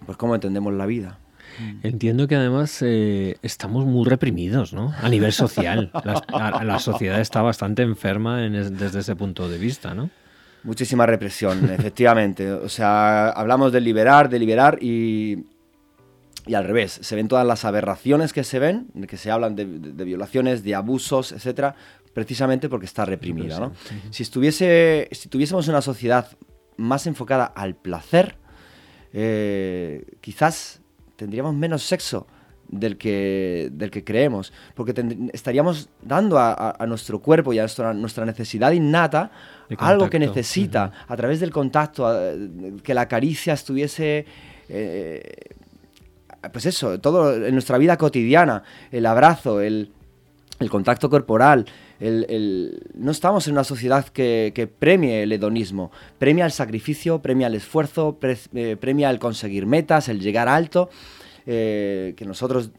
pues 0.07 0.19
cómo 0.19 0.35
entendemos 0.35 0.73
la 0.75 0.87
vida. 0.87 1.19
Entiendo 1.83 2.27
que 2.29 2.37
además 2.37 2.79
eh, 2.81 3.37
estamos 3.43 3.85
muy 3.85 4.09
reprimidos, 4.09 4.73
¿no? 4.73 4.95
A 5.03 5.09
nivel 5.09 5.33
social. 5.33 5.91
La, 6.05 6.63
la, 6.65 6.79
sociedad 6.79 7.21
está 7.21 7.43
bastante 7.43 7.83
enferma 7.83 8.39
desde 8.41 9.01
ese 9.01 9.17
punto 9.17 9.49
de 9.49 9.59
vista, 9.59 9.95
¿no? 9.95 10.11
Muchísima 10.65 11.07
represión, 11.07 11.71
efectivamente. 11.71 12.51
O 12.53 12.69
sea, 12.69 13.29
hablamos 13.31 13.73
de 13.73 13.81
liberar, 13.81 14.29
de 14.29 14.39
liberar 14.39 14.79
y, 14.81 15.45
y 16.47 16.55
al 16.55 16.65
revés. 16.65 16.99
Se 17.03 17.17
ven 17.17 17.29
todas 17.29 17.47
las 17.47 17.65
aberraciones 17.65 18.33
que 18.33 18.45
se 18.45 18.59
ven, 18.59 18.89
de 18.95 19.07
que 19.07 19.17
se 19.17 19.31
hablan 19.31 19.55
de, 19.57 19.65
violaciones, 19.65 20.63
de 20.63 20.75
abusos, 20.75 21.33
etcétera, 21.33 21.75
precisamente 22.15 22.69
porque 22.69 22.87
está 22.87 23.05
reprimida. 23.05 23.59
¿no? 23.59 23.73
Si, 24.11 24.23
estuviese, 24.23 25.09
si 25.13 25.29
tuviésemos 25.29 25.69
una 25.69 25.83
sociedad 25.83 26.29
más 26.77 27.07
enfocada 27.07 27.45
al 27.45 27.75
placer, 27.75 28.37
eh, 29.13 30.05
quizás 30.21 30.81
tendríamos 31.17 31.55
menos 31.55 31.83
sexo 31.83 32.27
del 32.69 32.97
que, 32.97 33.69
del 33.73 33.91
que 33.91 34.03
creemos, 34.03 34.53
porque 34.75 34.95
estaríamos 35.33 35.91
dando 36.01 36.39
a, 36.39 36.77
nuestro 36.89 37.21
cuerpo 37.21 37.53
y 37.53 37.59
a 37.59 37.63
nuestra, 37.63 38.25
necesidad 38.25 38.73
innata 38.73 39.31
algo 39.79 40.09
que 40.09 40.19
necesita 40.19 40.91
a 41.07 41.17
través 41.17 41.41
del 41.41 41.51
contacto, 41.51 42.11
que 42.83 42.95
la 42.95 43.07
caricia 43.09 43.53
estuviese... 43.53 44.27
Eh, 44.69 45.33
pues 46.51 46.67
eso, 46.67 46.99
todo 46.99 47.47
en 47.47 47.53
nuestra 47.53 47.79
vida 47.79 47.97
cotidiana, 47.97 48.65
el 48.91 49.07
abrazo, 49.07 49.61
el, 49.61 49.93
contacto 50.71 51.11
corporal, 51.11 51.67
no 52.03 53.11
estamos 53.11 53.47
en 53.47 53.53
una 53.53 53.65
sociedad 53.65 54.07
que, 54.09 54.71
premie 54.79 55.23
el 55.23 55.33
hedonismo, 55.33 55.93
premia 56.19 56.45
el 56.45 56.53
sacrificio, 56.53 57.21
premia 57.21 57.47
el 57.47 57.55
esfuerzo, 57.55 58.19
eh, 58.55 58.77
premia 58.81 59.11
el 59.11 59.19
conseguir 59.19 59.67
metas, 59.67 60.09
el 60.09 60.21
llegar 60.21 60.49
alto. 60.49 60.91
Eh, 61.45 62.15
que 62.17 62.25
nosotros 62.25 62.71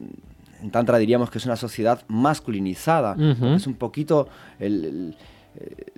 en 0.62 0.72
Tantra 0.72 0.98
diríamos 0.98 1.30
que 1.30 1.38
es 1.38 1.46
una 1.46 1.58
sociedad 1.58 2.03
masculinizada. 2.08 3.15
Es 3.56 3.68
un 3.68 3.74
poquito 3.74 4.30
eh, 4.60 5.12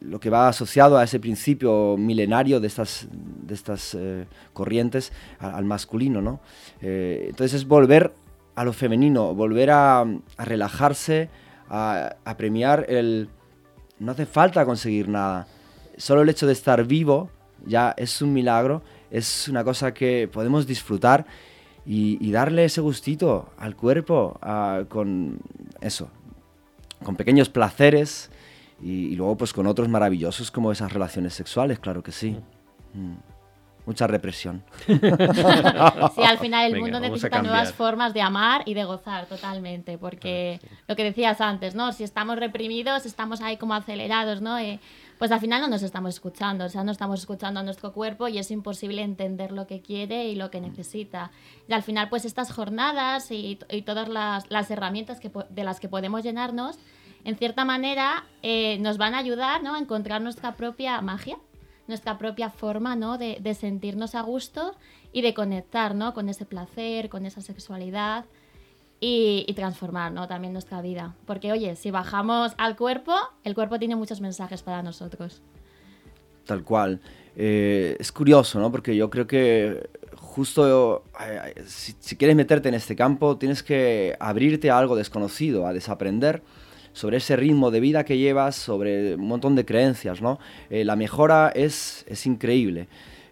lo 0.02 0.20
que 0.20 0.30
va 0.30 0.48
asociado 0.48 0.98
a 0.98 1.04
ese 1.04 1.20
principio 1.20 1.96
milenario 1.98 2.60
de 2.60 2.68
estas, 2.68 3.08
de 3.12 3.54
estas 3.54 3.96
eh, 3.96 4.26
corrientes 4.54 5.14
al, 5.40 5.66
masculino. 5.66 6.22
¿no? 6.22 6.40
entonces 6.82 7.62
es 7.62 7.68
volver 7.68 8.14
a 8.56 8.64
lo 8.64 8.74
femenino, 8.74 9.36
volver 9.36 9.70
a, 9.72 10.06
relajarse, 10.38 11.30
a, 11.70 12.16
a, 12.24 12.38
premiar 12.38 12.86
el... 12.90 13.30
No 14.00 14.12
hace 14.12 14.26
falta 14.26 14.66
conseguir 14.66 15.08
nada. 15.08 15.48
Solo 15.98 16.22
el 16.22 16.30
hecho 16.30 16.48
de 16.48 16.54
estar 16.54 16.84
vivo 16.86 17.30
ya 17.66 17.94
es 17.98 18.22
un 18.22 18.34
milagro, 18.34 18.82
es 19.10 19.48
una 19.48 19.64
cosa 19.64 19.94
que 19.94 20.30
podemos 20.32 20.68
disfrutar 20.68 21.26
y, 21.86 22.32
darle 22.32 22.66
ese 22.66 22.82
gustito 22.82 23.50
al 23.58 23.76
cuerpo 23.76 24.40
con 24.90 25.40
eso, 25.82 26.10
con 27.04 27.16
pequeños 27.16 27.50
placeres 27.50 28.32
y, 28.82 29.16
luego 29.16 29.38
pues 29.38 29.54
con 29.54 29.68
otros 29.68 29.88
maravillosos 29.88 30.52
como 30.52 30.72
esas 30.72 30.92
relaciones 30.92 31.34
sexuales, 31.34 31.80
claro 31.80 32.02
que 32.02 32.12
sí. 32.12 32.38
Mm. 32.94 33.35
Mucha 33.86 34.08
represión. 34.08 34.64
sí, 34.88 36.24
al 36.24 36.40
final 36.40 36.74
el 36.74 36.80
mundo 36.80 37.00
necesita 37.00 37.42
nuevas 37.42 37.72
formas 37.72 38.14
de 38.14 38.22
amar 38.22 38.64
y 38.66 38.74
de 38.74 38.84
gozar 38.84 39.28
totalmente, 39.28 39.98
porque 39.98 40.60
lo 40.88 40.96
que 40.96 41.04
decías 41.04 41.40
antes, 41.40 41.76
¿no? 41.76 41.92
Si 41.92 42.04
estamos 42.04 42.38
reprimidos, 42.38 43.06
estamos 43.06 43.42
ahí 43.42 43.58
como 43.58 43.76
acelerados, 43.76 44.42
¿no? 44.42 44.58
Eh, 44.58 44.80
pues 45.18 45.32
al 45.32 45.40
final 45.40 45.62
no 45.62 45.68
nos 45.68 45.84
estamos 45.84 46.16
escuchando, 46.16 46.66
o 46.66 46.70
sea, 46.70 46.84
no 46.84 46.92
estamos 46.92 47.20
escuchando 47.20 47.60
a 47.60 47.64
nuestro 47.64 47.94
cuerpo 47.94 48.28
y 48.28 48.38
es 48.38 48.52
imposible 48.52 49.02
entender 49.02 49.52
lo 49.52 49.68
que 49.68 49.82
quiere 49.82 50.26
y 50.26 50.36
lo 50.36 50.50
que 50.50 50.60
necesita. 50.60 51.32
Y 51.68 51.74
al 51.74 51.84
final, 51.84 52.10
pues 52.10 52.26
estas 52.26 52.52
jornadas 52.52 53.30
y, 53.30 53.58
todas 53.86 54.10
las, 54.10 54.72
herramientas 54.72 55.20
que, 55.20 55.32
de 55.50 55.64
las 55.64 55.80
que 55.80 55.88
podemos 55.88 56.24
llenarnos, 56.24 56.80
en 57.24 57.38
cierta 57.38 57.66
manera, 57.66 58.26
eh, 58.44 58.78
nos 58.80 58.98
van 58.98 59.14
a 59.14 59.20
ayudar 59.20 59.64
¿no? 59.64 59.76
a 59.76 59.80
encontrar 59.80 60.22
nuestra 60.22 60.56
propia 60.56 61.00
magia, 61.02 61.38
nuestra 61.88 62.18
propia 62.18 62.50
forma 62.50 62.96
¿no? 62.96 63.18
de, 63.18 63.38
de 63.42 63.54
sentirnos 63.54 64.16
a 64.16 64.22
gusto 64.22 64.76
y 65.12 65.22
de 65.22 65.34
conectar 65.34 65.96
¿no? 65.96 66.14
con 66.14 66.30
ese 66.30 66.46
placer, 66.46 67.10
con 67.10 67.26
esa 67.26 67.42
sexualidad 67.42 68.26
y, 69.00 69.54
transformar 69.56 70.12
¿no? 70.12 70.28
también 70.28 70.54
nuestra 70.54 70.82
vida. 70.82 71.16
Porque, 71.26 71.52
oye, 71.52 71.76
si 71.76 71.92
bajamos 71.92 72.54
al 72.58 72.76
cuerpo, 72.76 73.14
el 73.44 73.54
cuerpo 73.54 73.78
tiene 73.80 73.96
muchos 73.96 74.22
mensajes 74.22 74.64
para 74.64 74.82
nosotros. 74.82 75.42
Tal 76.46 76.64
cual. 76.64 77.02
Eh, 77.36 77.98
es 78.00 78.12
curioso, 78.12 78.60
¿no? 78.60 78.72
Porque 78.72 78.96
yo 78.96 79.10
creo 79.10 79.28
que 79.28 79.90
justo 80.16 81.04
si, 81.66 82.16
quieres 82.16 82.36
meterte 82.36 82.70
en 82.70 82.76
este 82.76 82.96
campo, 82.96 83.38
tienes 83.38 83.64
que 83.64 84.16
abrirte 84.20 84.70
a 84.70 84.78
algo 84.78 84.96
desconocido, 84.96 85.68
a 85.68 85.74
desaprender 85.74 86.42
sobre 86.96 87.18
ese 87.18 87.36
ritmo 87.36 87.70
de 87.70 87.80
vida 87.80 88.04
que 88.04 88.18
llevas, 88.18 88.56
sobre 88.56 89.14
un 89.14 89.28
montón 89.28 89.56
de 89.56 89.66
creencias, 89.66 90.20
¿no? 90.22 90.40
Eh, 90.72 90.84
la 90.84 90.96
mejora 90.96 91.52
es, 91.54 92.04
es 92.08 92.26
increíble 92.26 92.88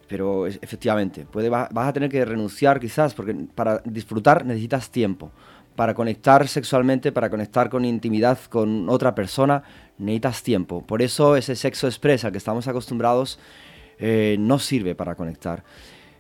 pero 0.06 0.46
efectivamente, 0.46 1.26
puede, 1.26 1.50
vas 1.50 1.70
a 1.76 1.94
tener 1.94 2.08
que 2.08 2.24
renunciar 2.24 2.80
quizás, 2.80 3.16
porque 3.16 3.34
para 3.56 3.82
disfrutar 3.84 4.46
necesitas 4.46 4.92
tiempo 4.92 5.32
para 5.76 5.94
conectar 5.94 6.48
sexualmente, 6.48 7.12
para 7.12 7.30
conectar 7.30 7.70
con 7.70 7.86
intimidad 7.86 8.38
con 8.50 8.90
otra 8.90 9.16
persona, 9.16 9.64
necesitas 9.98 10.44
tiempo. 10.44 10.86
Por 10.86 11.02
eso 11.02 11.36
ese 11.36 11.56
sexo 11.56 11.88
express 11.88 12.26
al 12.26 12.32
que 12.32 12.38
estamos 12.38 12.68
acostumbrados 12.68 13.40
eh, 13.98 14.38
no 14.40 14.60
sirve 14.60 14.96
para 14.96 15.16
conectar. 15.16 15.64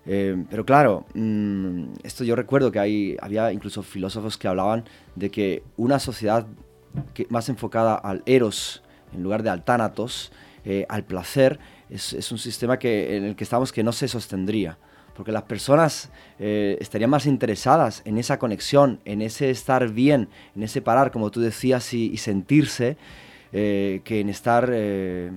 Eh, 0.05 0.43
pero 0.49 0.65
claro, 0.65 1.05
mm, 1.13 1.93
esto 2.03 2.23
yo 2.23 2.35
recuerdo 2.35 2.71
que 2.71 2.79
hay, 2.79 3.17
había 3.21 3.51
incluso 3.53 3.83
filósofos 3.83 4.37
que 4.37 4.47
hablaban 4.47 4.83
de 5.15 5.29
que 5.29 5.63
una 5.77 5.99
sociedad 5.99 6.45
que, 7.13 7.27
más 7.29 7.49
enfocada 7.49 7.95
al 7.95 8.23
eros 8.25 8.83
en 9.13 9.23
lugar 9.23 9.43
de 9.43 9.49
al 9.49 9.63
tánatos, 9.63 10.31
eh, 10.65 10.85
al 10.89 11.03
placer, 11.03 11.59
es, 11.89 12.31
un 12.31 12.37
sistema 12.37 12.79
que, 12.79 13.17
en 13.17 13.25
el 13.25 13.35
que 13.35 13.43
estamos 13.43 13.71
que 13.71 13.83
no 13.83 13.91
se 13.91 14.07
sostendría 14.07 14.77
porque 15.15 15.31
las 15.31 15.43
personas 15.43 16.09
eh, 16.39 16.77
estarían 16.79 17.09
más 17.09 17.25
interesadas 17.25 18.01
en 18.05 18.17
esa 18.17 18.39
conexión, 18.39 18.99
en 19.05 19.21
ese 19.21 19.49
estar 19.49 19.89
bien, 19.89 20.29
en 20.55 20.63
ese 20.63 20.81
parar, 20.81 21.11
como 21.11 21.31
tú 21.31 21.41
decías, 21.41 21.93
y, 21.93 22.17
sentirse, 22.17 22.97
eh, 23.51 24.01
que 24.03 24.19
en 24.19 24.29
estar 24.29 24.69
eh, 24.73 25.31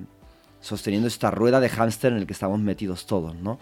sosteniendo 0.60 1.08
esta 1.08 1.30
rueda 1.30 1.60
de 1.60 1.68
hámster 1.68 2.12
en 2.12 2.18
el 2.18 2.26
que 2.26 2.32
estamos 2.32 2.58
metidos 2.60 3.06
todos, 3.06 3.34
¿no? 3.36 3.58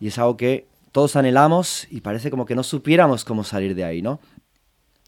Y 0.00 0.08
es 0.08 0.18
algo 0.18 0.36
que 0.36 0.66
todos 0.92 1.16
anhelamos 1.16 1.86
y 1.90 2.02
parece 2.02 2.30
como 2.30 2.44
que 2.44 2.54
no 2.54 2.62
supiéramos 2.62 3.24
cómo 3.24 3.42
salir 3.42 3.74
de 3.74 3.84
ahí, 3.84 4.02
¿no? 4.02 4.20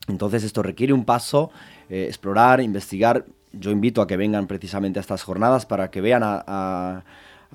Entonces 0.08 0.44
esto 0.44 0.62
requiere 0.62 0.92
un 0.92 1.04
paso, 1.04 1.50
explorar, 1.88 2.60
investigar. 2.60 3.24
Yo 3.52 3.70
invito 3.70 4.02
a 4.02 4.06
que 4.06 4.16
vengan 4.16 4.46
precisamente 4.46 4.98
a 4.98 5.02
estas 5.02 5.22
jornadas 5.22 5.66
para 5.66 5.90
que 5.90 6.00
vean 6.00 6.22
a 6.24 7.04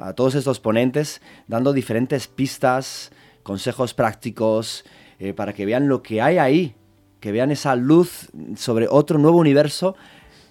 a 0.02 0.14
todos 0.14 0.36
estos 0.36 0.60
ponentes 0.60 1.22
dando 1.48 1.74
diferentes 1.74 2.28
pistas, 2.28 3.12
consejos 3.44 3.94
prácticos, 3.94 4.86
eh, 5.20 5.34
para 5.34 5.54
que 5.54 5.66
vean 5.66 5.88
lo 5.88 6.02
que 6.02 6.22
hay 6.22 6.38
ahí, 6.38 6.76
que 7.20 7.32
vean 7.32 7.52
esa 7.52 7.76
luz 7.76 8.30
sobre 8.56 8.88
otro 8.90 9.20
nuevo 9.20 9.38
universo 9.38 9.96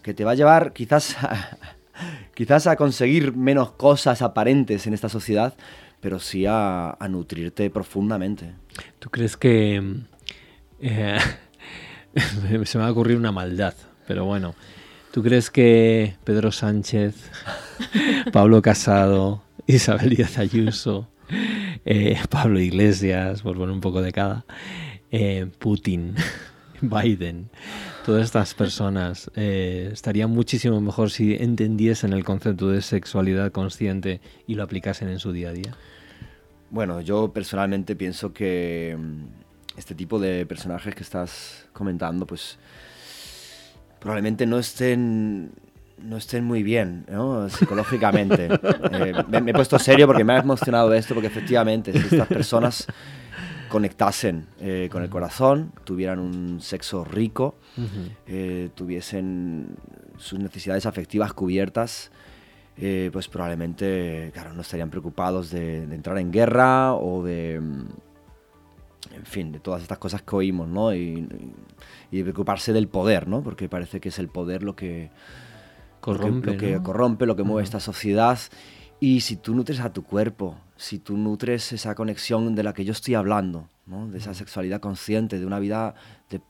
que 0.02 0.14
te 0.14 0.24
va 0.24 0.32
a 0.32 0.34
llevar 0.36 0.72
quizás 0.72 1.16
a, 1.22 1.58
quizás 2.34 2.66
a 2.66 2.76
conseguir 2.76 3.34
menos 3.36 3.72
cosas 3.72 4.22
aparentes 4.22 4.86
en 4.86 4.94
esta 4.94 5.08
sociedad, 5.08 5.54
pero 6.00 6.18
sí 6.18 6.46
a, 6.48 6.96
nutrirte 7.08 7.68
profundamente. 7.70 8.52
¿Tú 8.98 9.10
crees 9.10 9.36
que... 9.36 9.82
Eh, 10.80 11.18
se 12.64 12.78
me 12.78 12.82
va 12.82 12.88
a 12.88 12.92
ocurrir 12.92 13.16
una 13.16 13.32
maldad, 13.32 13.74
pero 14.06 14.24
bueno. 14.24 14.54
¿Tú 15.12 15.24
crees 15.24 15.50
que 15.50 16.14
Pedro 16.22 16.52
Sánchez, 16.52 17.16
Pablo 18.32 18.62
Casado, 18.62 19.42
Isabel 19.66 20.10
Díaz 20.10 20.38
Ayuso, 20.38 21.08
eh, 21.84 22.16
Pablo 22.28 22.60
Iglesias, 22.60 23.42
por 23.42 23.56
poner 23.56 23.74
un 23.74 23.80
poco 23.80 24.02
de 24.02 24.12
cada, 24.12 24.44
eh, 25.10 25.48
Putin, 25.58 26.14
Biden, 26.80 27.50
todas 28.06 28.24
estas 28.24 28.54
personas 28.54 29.32
eh, 29.34 29.90
estarían 29.92 30.30
muchísimo 30.30 30.80
mejor 30.80 31.10
si 31.10 31.34
entendiesen 31.34 32.12
el 32.12 32.24
concepto 32.24 32.70
de 32.70 32.80
sexualidad 32.80 33.50
consciente 33.50 34.20
y 34.46 34.54
lo 34.54 34.62
aplicasen 34.62 35.08
en 35.08 35.18
su 35.18 35.32
día 35.32 35.48
a 35.48 35.52
día? 35.52 35.74
Bueno, 36.70 37.00
yo 37.00 37.32
personalmente 37.32 37.96
pienso 37.96 38.32
que 38.32 38.96
mm, 38.96 39.39
este 39.80 39.94
tipo 39.94 40.18
de 40.18 40.46
personajes 40.46 40.94
que 40.94 41.02
estás 41.02 41.66
comentando, 41.72 42.26
pues 42.26 42.58
probablemente 43.98 44.46
no 44.46 44.58
estén 44.58 45.52
no 46.02 46.16
estén 46.16 46.44
muy 46.44 46.62
bien 46.62 47.04
¿no? 47.10 47.48
psicológicamente. 47.48 48.48
Eh, 48.92 49.12
me, 49.28 49.50
he 49.50 49.54
puesto 49.54 49.78
serio 49.78 50.06
porque 50.06 50.24
me 50.24 50.32
ha 50.32 50.38
emocionado 50.38 50.92
esto, 50.92 51.14
porque 51.14 51.28
efectivamente, 51.28 51.92
si 51.92 51.98
estas 51.98 52.26
personas 52.26 52.86
conectasen 53.68 54.46
eh, 54.60 54.88
con 54.90 55.02
el 55.02 55.08
corazón, 55.08 55.72
tuvieran 55.84 56.18
un 56.18 56.60
sexo 56.60 57.04
rico, 57.04 57.56
eh, 58.26 58.70
tuviesen 58.74 59.76
sus 60.18 60.38
necesidades 60.38 60.86
afectivas 60.86 61.32
cubiertas, 61.32 62.10
pues 63.12 63.28
probablemente, 63.28 64.30
claro, 64.34 64.54
no 64.54 64.62
estarían 64.62 64.90
preocupados 64.90 65.50
de, 65.50 65.84
entrar 65.84 66.18
en 66.18 66.32
guerra 66.32 66.94
o 66.94 67.22
de, 67.22 67.60
en 69.14 69.26
fin, 69.26 69.52
de 69.52 69.60
todas 69.60 69.82
estas 69.82 69.98
cosas 69.98 70.22
que 70.22 70.36
oímos, 70.36 70.68
¿no? 70.68 70.94
Y, 70.94 71.28
y 72.10 72.16
de 72.18 72.22
preocuparse 72.22 72.72
del 72.72 72.88
poder, 72.88 73.28
¿no? 73.28 73.42
Porque 73.42 73.68
parece 73.68 74.00
que 74.00 74.10
es 74.10 74.18
el 74.18 74.28
poder 74.28 74.62
lo 74.62 74.76
que 74.76 75.10
corrompe, 76.00 76.52
lo 76.52 76.58
que, 76.58 76.82
corrompe, 76.82 77.26
lo 77.26 77.36
que 77.36 77.42
mueve 77.42 77.62
esta 77.62 77.80
sociedad. 77.80 78.38
Y 78.98 79.20
si 79.20 79.36
tú 79.36 79.54
nutres 79.54 79.80
a 79.80 79.92
tu 79.92 80.02
cuerpo, 80.02 80.56
si 80.76 80.98
tú 80.98 81.16
nutres 81.16 81.72
esa 81.72 81.94
conexión 81.94 82.54
de 82.54 82.62
la 82.62 82.74
que 82.74 82.84
yo 82.84 82.92
estoy 82.92 83.14
hablando, 83.14 83.68
¿no? 83.86 84.08
de 84.08 84.18
esa 84.18 84.34
sexualidad 84.34 84.80
consciente, 84.80 85.38
de 85.38 85.46
una 85.46 85.58
vida 85.58 85.94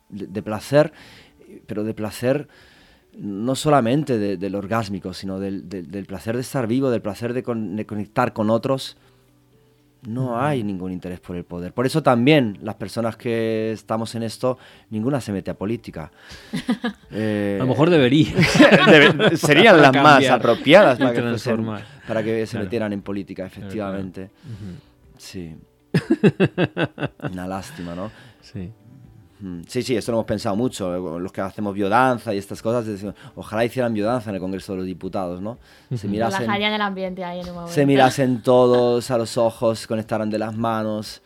de, 0.09 0.43
placer, 0.43 0.93
pero 1.67 1.85
de 1.85 1.95
placer 1.95 2.49
no 3.17 3.55
solamente 3.55 4.37
del 4.37 4.55
orgásmico, 4.55 5.15
sino 5.15 5.39
del, 5.39 5.65
placer 6.07 6.37
de 6.37 6.43
estar 6.43 6.67
vivo, 6.67 6.91
del 6.91 7.03
placer 7.03 7.35
de 7.35 7.43
conectar 7.43 8.33
con 8.33 8.51
otros, 8.51 8.97
no 10.03 10.41
hay 10.41 10.63
ningún 10.63 10.93
interés 10.93 11.21
por 11.21 11.37
el 11.37 11.45
poder. 11.45 11.73
Por 11.73 11.87
eso 11.87 12.03
también 12.03 12.59
las 12.63 12.75
personas 12.77 13.17
que 13.17 13.73
estamos 13.73 14.15
en 14.15 14.23
esto, 14.23 14.59
ninguna 14.91 15.21
se 15.21 15.33
mete 15.33 15.51
a 15.51 15.55
política. 15.55 16.11
Eh, 17.13 17.59
a 17.61 17.65
lo 17.65 17.71
mejor 17.71 17.91
debería. 17.91 18.33
serían 19.37 19.83
las 19.83 19.93
más 19.93 20.25
apropiadas 20.31 20.97
para 20.97 21.13
que, 21.13 21.37
para 22.07 22.23
que 22.23 22.47
se 22.47 22.57
metieran 22.57 22.93
en 22.93 23.03
política, 23.03 23.45
efectivamente. 23.45 24.31
Sí. 25.19 25.57
Una 27.33 27.49
lástima, 27.49 27.97
¿no? 27.97 28.13
Sí. 28.41 28.71
Sí, 29.67 29.83
sí, 29.83 29.97
esto 29.97 30.13
lo 30.13 30.19
hemos 30.19 30.27
pensado 30.27 30.55
mucho. 30.57 30.95
Eh, 30.95 31.21
los 31.21 31.33
que 31.33 31.41
hacemos 31.41 31.75
biodanza 31.75 32.35
y 32.35 32.39
estas 32.39 32.61
cosas, 32.61 32.87
ojalá 33.35 33.65
hicieran 33.65 33.95
biodanza 33.95 34.31
en 34.31 34.37
el 34.37 34.41
Congreso 34.41 34.73
de 34.73 34.79
los 34.79 34.87
Diputados, 34.87 35.41
¿no? 35.41 35.59
Se 35.95 36.09
mirasen, 36.09 36.51
el 36.51 36.81
ambiente 36.81 37.25
ahí 37.25 37.41
en 37.41 37.49
un 37.49 37.55
momento. 37.55 37.73
Se 37.73 37.87
mirasen 37.87 38.43
todos 38.43 39.11
a 39.11 39.19
los 39.19 39.37
ojos, 39.39 39.87
conectaran 39.87 40.29
de 40.31 40.39
las 40.39 40.55
manos 40.57 41.23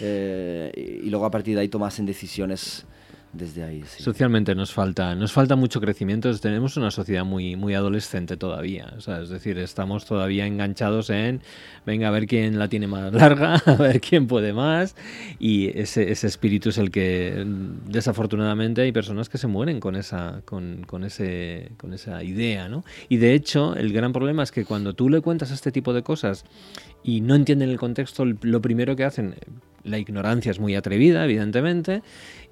eh, 0.00 1.00
y 1.04 1.10
luego 1.10 1.26
a 1.26 1.30
partir 1.30 1.54
de 1.54 1.62
ahí 1.62 1.68
tomasen 1.68 2.06
decisiones 2.06 2.86
desde 3.32 3.62
ahí. 3.62 3.84
Socialmente 3.98 4.54
nos 4.54 4.72
falta, 4.72 5.14
nos 5.14 5.32
falta 5.32 5.56
mucho 5.56 5.80
crecimiento. 5.80 6.34
Tenemos 6.38 6.76
una 6.76 6.90
sociedad 6.90 7.24
muy, 7.24 7.56
muy 7.56 7.74
adolescente 7.74 8.36
todavía. 8.36 8.94
es 8.98 9.28
decir, 9.28 9.58
estamos 9.58 10.06
todavía 10.06 10.46
enganchados 10.46 11.10
en 11.10 11.40
venga 11.84 12.08
a 12.08 12.10
ver 12.10 12.26
quién 12.26 12.58
la 12.58 12.68
tiene 12.68 12.86
más 12.86 13.12
larga, 13.12 13.54
a 13.66 13.74
ver 13.74 14.00
quién 14.00 14.26
puede 14.26 14.52
más. 14.52 14.96
Y 15.38 15.78
ese, 15.78 16.10
ese 16.10 16.26
espíritu 16.26 16.70
es 16.70 16.78
el 16.78 16.90
que 16.90 17.44
desafortunadamente 17.86 18.82
hay 18.82 18.92
personas 18.92 19.28
que 19.28 19.38
se 19.38 19.46
mueren 19.46 19.80
con 19.80 19.96
esa, 19.96 20.42
con, 20.44 20.84
con, 20.86 21.04
ese, 21.04 21.72
con 21.76 21.92
esa 21.92 22.22
idea. 22.22 22.68
¿no? 22.68 22.84
Y 23.08 23.18
de 23.18 23.34
hecho, 23.34 23.74
el 23.76 23.92
gran 23.92 24.12
problema 24.12 24.42
es 24.42 24.52
que 24.52 24.64
cuando 24.64 24.94
tú 24.94 25.08
le 25.08 25.20
cuentas 25.20 25.50
este 25.50 25.72
tipo 25.72 25.92
de 25.92 26.02
cosas 26.02 26.44
y 27.02 27.20
no 27.20 27.34
entienden 27.34 27.70
el 27.70 27.78
contexto, 27.78 28.24
lo 28.24 28.60
primero 28.60 28.96
que 28.96 29.04
hacen, 29.04 29.34
la 29.84 29.98
ignorancia 29.98 30.50
es 30.50 30.60
muy 30.60 30.74
atrevida, 30.74 31.24
evidentemente, 31.24 32.02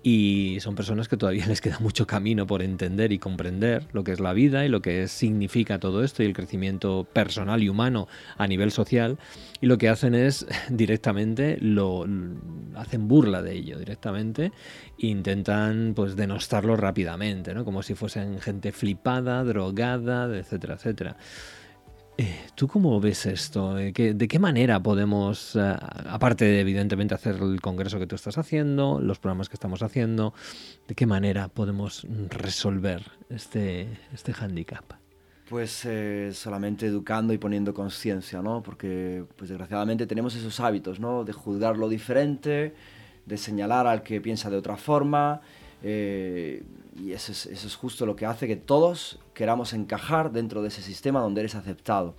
y 0.03 0.59
son 0.61 0.75
personas 0.75 1.09
que 1.09 1.17
todavía 1.17 1.47
les 1.49 1.61
queda 1.61 1.79
mucho 1.81 2.07
camino 2.07 2.47
por 2.47 2.63
entender 2.63 3.13
y 3.13 3.19
comprender 3.19 3.87
lo 3.93 4.05
que 4.05 4.13
es 4.13 4.21
la 4.21 4.33
vida 4.33 4.65
y 4.65 4.69
lo 4.69 4.83
que 4.83 5.09
significa 5.09 5.79
todo 5.79 6.05
esto 6.05 6.23
y 6.23 6.27
el 6.27 6.33
crecimiento 6.33 7.07
personal 7.13 7.63
y 7.63 7.69
humano 7.69 8.09
a 8.37 8.47
nivel 8.47 8.71
social. 8.71 9.19
Y 9.61 9.67
lo 9.67 9.79
que 9.79 9.89
hacen 9.89 10.15
es 10.15 10.47
directamente 10.71 11.59
lo 11.61 12.07
hacen 12.75 13.09
burla 13.09 13.43
de 13.43 13.55
ello 13.55 13.79
directamente 13.79 14.53
intentan 14.99 15.93
pues 15.95 16.17
denostarlo 16.17 16.77
rápidamente, 16.77 17.55
¿no? 17.55 17.65
Como 17.65 17.83
si 17.83 17.95
fuesen 17.95 18.41
gente 18.41 18.73
flipada, 18.73 19.43
drogada, 19.45 20.35
etcétera, 20.37 20.75
etcétera. 20.75 21.17
Eh, 22.19 22.47
¿Tú 22.55 22.67
cómo 22.67 22.99
ves 22.99 23.27
esto? 23.27 23.75
¿De 23.75 23.93
qué 23.93 24.39
manera 24.39 24.83
podemos, 24.83 25.55
eh, 25.55 25.77
aparte 26.09 26.47
de 26.47 26.61
evidentemente 26.61 27.15
hacer 27.15 27.37
el 27.37 27.61
congreso 27.61 27.99
que 27.99 28.07
tú 28.07 28.15
estás 28.15 28.39
haciendo, 28.39 29.01
los 29.01 29.19
programas 29.19 29.51
que 29.51 29.55
estamos 29.55 29.83
haciendo, 29.83 30.33
de 30.89 30.95
qué 30.95 31.05
manera 31.05 31.49
podemos 31.49 32.07
resolver 32.31 33.03
este, 33.29 33.89
este 34.15 34.33
hándicap? 34.33 34.95
Pues 35.51 35.85
eh, 35.85 36.31
solamente 36.33 36.87
educando 36.87 37.35
y 37.35 37.39
poniendo 37.39 37.75
conciencia, 37.75 38.41
¿no? 38.41 38.63
Porque, 38.63 39.25
pues 39.37 39.51
desgraciadamente 39.51 40.07
tenemos 40.07 40.35
esos 40.35 40.59
hábitos, 40.59 40.99
¿no? 40.99 41.23
De 41.23 41.35
juzgar 41.35 41.77
lo 41.77 41.89
diferente, 41.89 42.75
de 43.27 43.37
señalar 43.37 43.87
al 43.87 44.03
que 44.03 44.23
piensa 44.23 44.49
de 44.49 44.57
otra 44.57 44.79
forma, 44.79 45.43
eh, 45.83 46.65
y 46.99 47.13
eso 47.13 47.33
es, 47.33 47.47
eso 47.47 47.67
es, 47.67 47.77
justo 47.77 48.07
lo 48.07 48.17
que 48.17 48.25
hace 48.27 48.47
que 48.47 48.57
todos 48.57 49.19
queramos 49.35 49.73
encajar 49.75 50.33
dentro 50.33 50.63
de 50.63 50.69
ese 50.69 50.83
sistema 50.83 51.21
donde 51.21 51.43
eres 51.43 51.55
aceptado. 51.55 52.15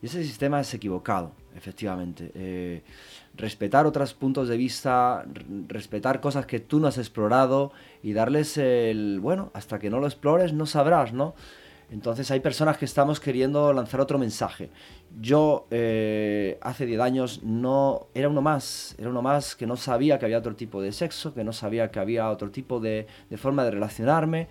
Y 0.00 0.06
ese 0.06 0.22
sistema 0.22 0.60
es 0.60 0.72
equivocado, 0.74 1.32
efectivamente. 1.56 2.30
Eh, 2.34 2.82
respetar 3.34 3.86
otros 3.86 4.14
puntos 4.14 4.48
de 4.48 4.56
vista, 4.56 5.24
respetar 5.66 6.20
cosas 6.20 6.46
que 6.46 6.60
tú 6.60 6.78
no 6.78 6.86
has 6.86 6.98
explorado 6.98 7.72
y 8.02 8.12
darles 8.12 8.56
el, 8.58 9.18
bueno, 9.20 9.50
hasta 9.54 9.78
que 9.78 9.90
no 9.90 9.98
lo 9.98 10.06
explores 10.06 10.52
no 10.52 10.66
sabrás, 10.66 11.12
¿no? 11.12 11.34
Entonces 11.92 12.30
hay 12.30 12.40
personas 12.40 12.78
que 12.78 12.86
estamos 12.86 13.20
queriendo 13.20 13.70
lanzar 13.74 14.00
otro 14.00 14.18
mensaje. 14.18 14.70
Yo 15.20 15.66
eh, 15.70 16.58
hace 16.62 16.86
10 16.86 17.00
años 17.00 17.42
no 17.42 18.06
era 18.14 18.30
uno 18.30 18.40
más, 18.40 18.94
era 18.98 19.10
uno 19.10 19.20
más 19.20 19.54
que 19.54 19.66
no 19.66 19.76
sabía 19.76 20.18
que 20.18 20.24
había 20.24 20.38
otro 20.38 20.56
tipo 20.56 20.80
de 20.80 20.90
sexo, 20.90 21.34
que 21.34 21.44
no 21.44 21.52
sabía 21.52 21.90
que 21.90 22.00
había 22.00 22.30
otro 22.30 22.50
tipo 22.50 22.80
de, 22.80 23.06
forma 23.36 23.62
de 23.64 23.72
relacionarme, 23.72 24.48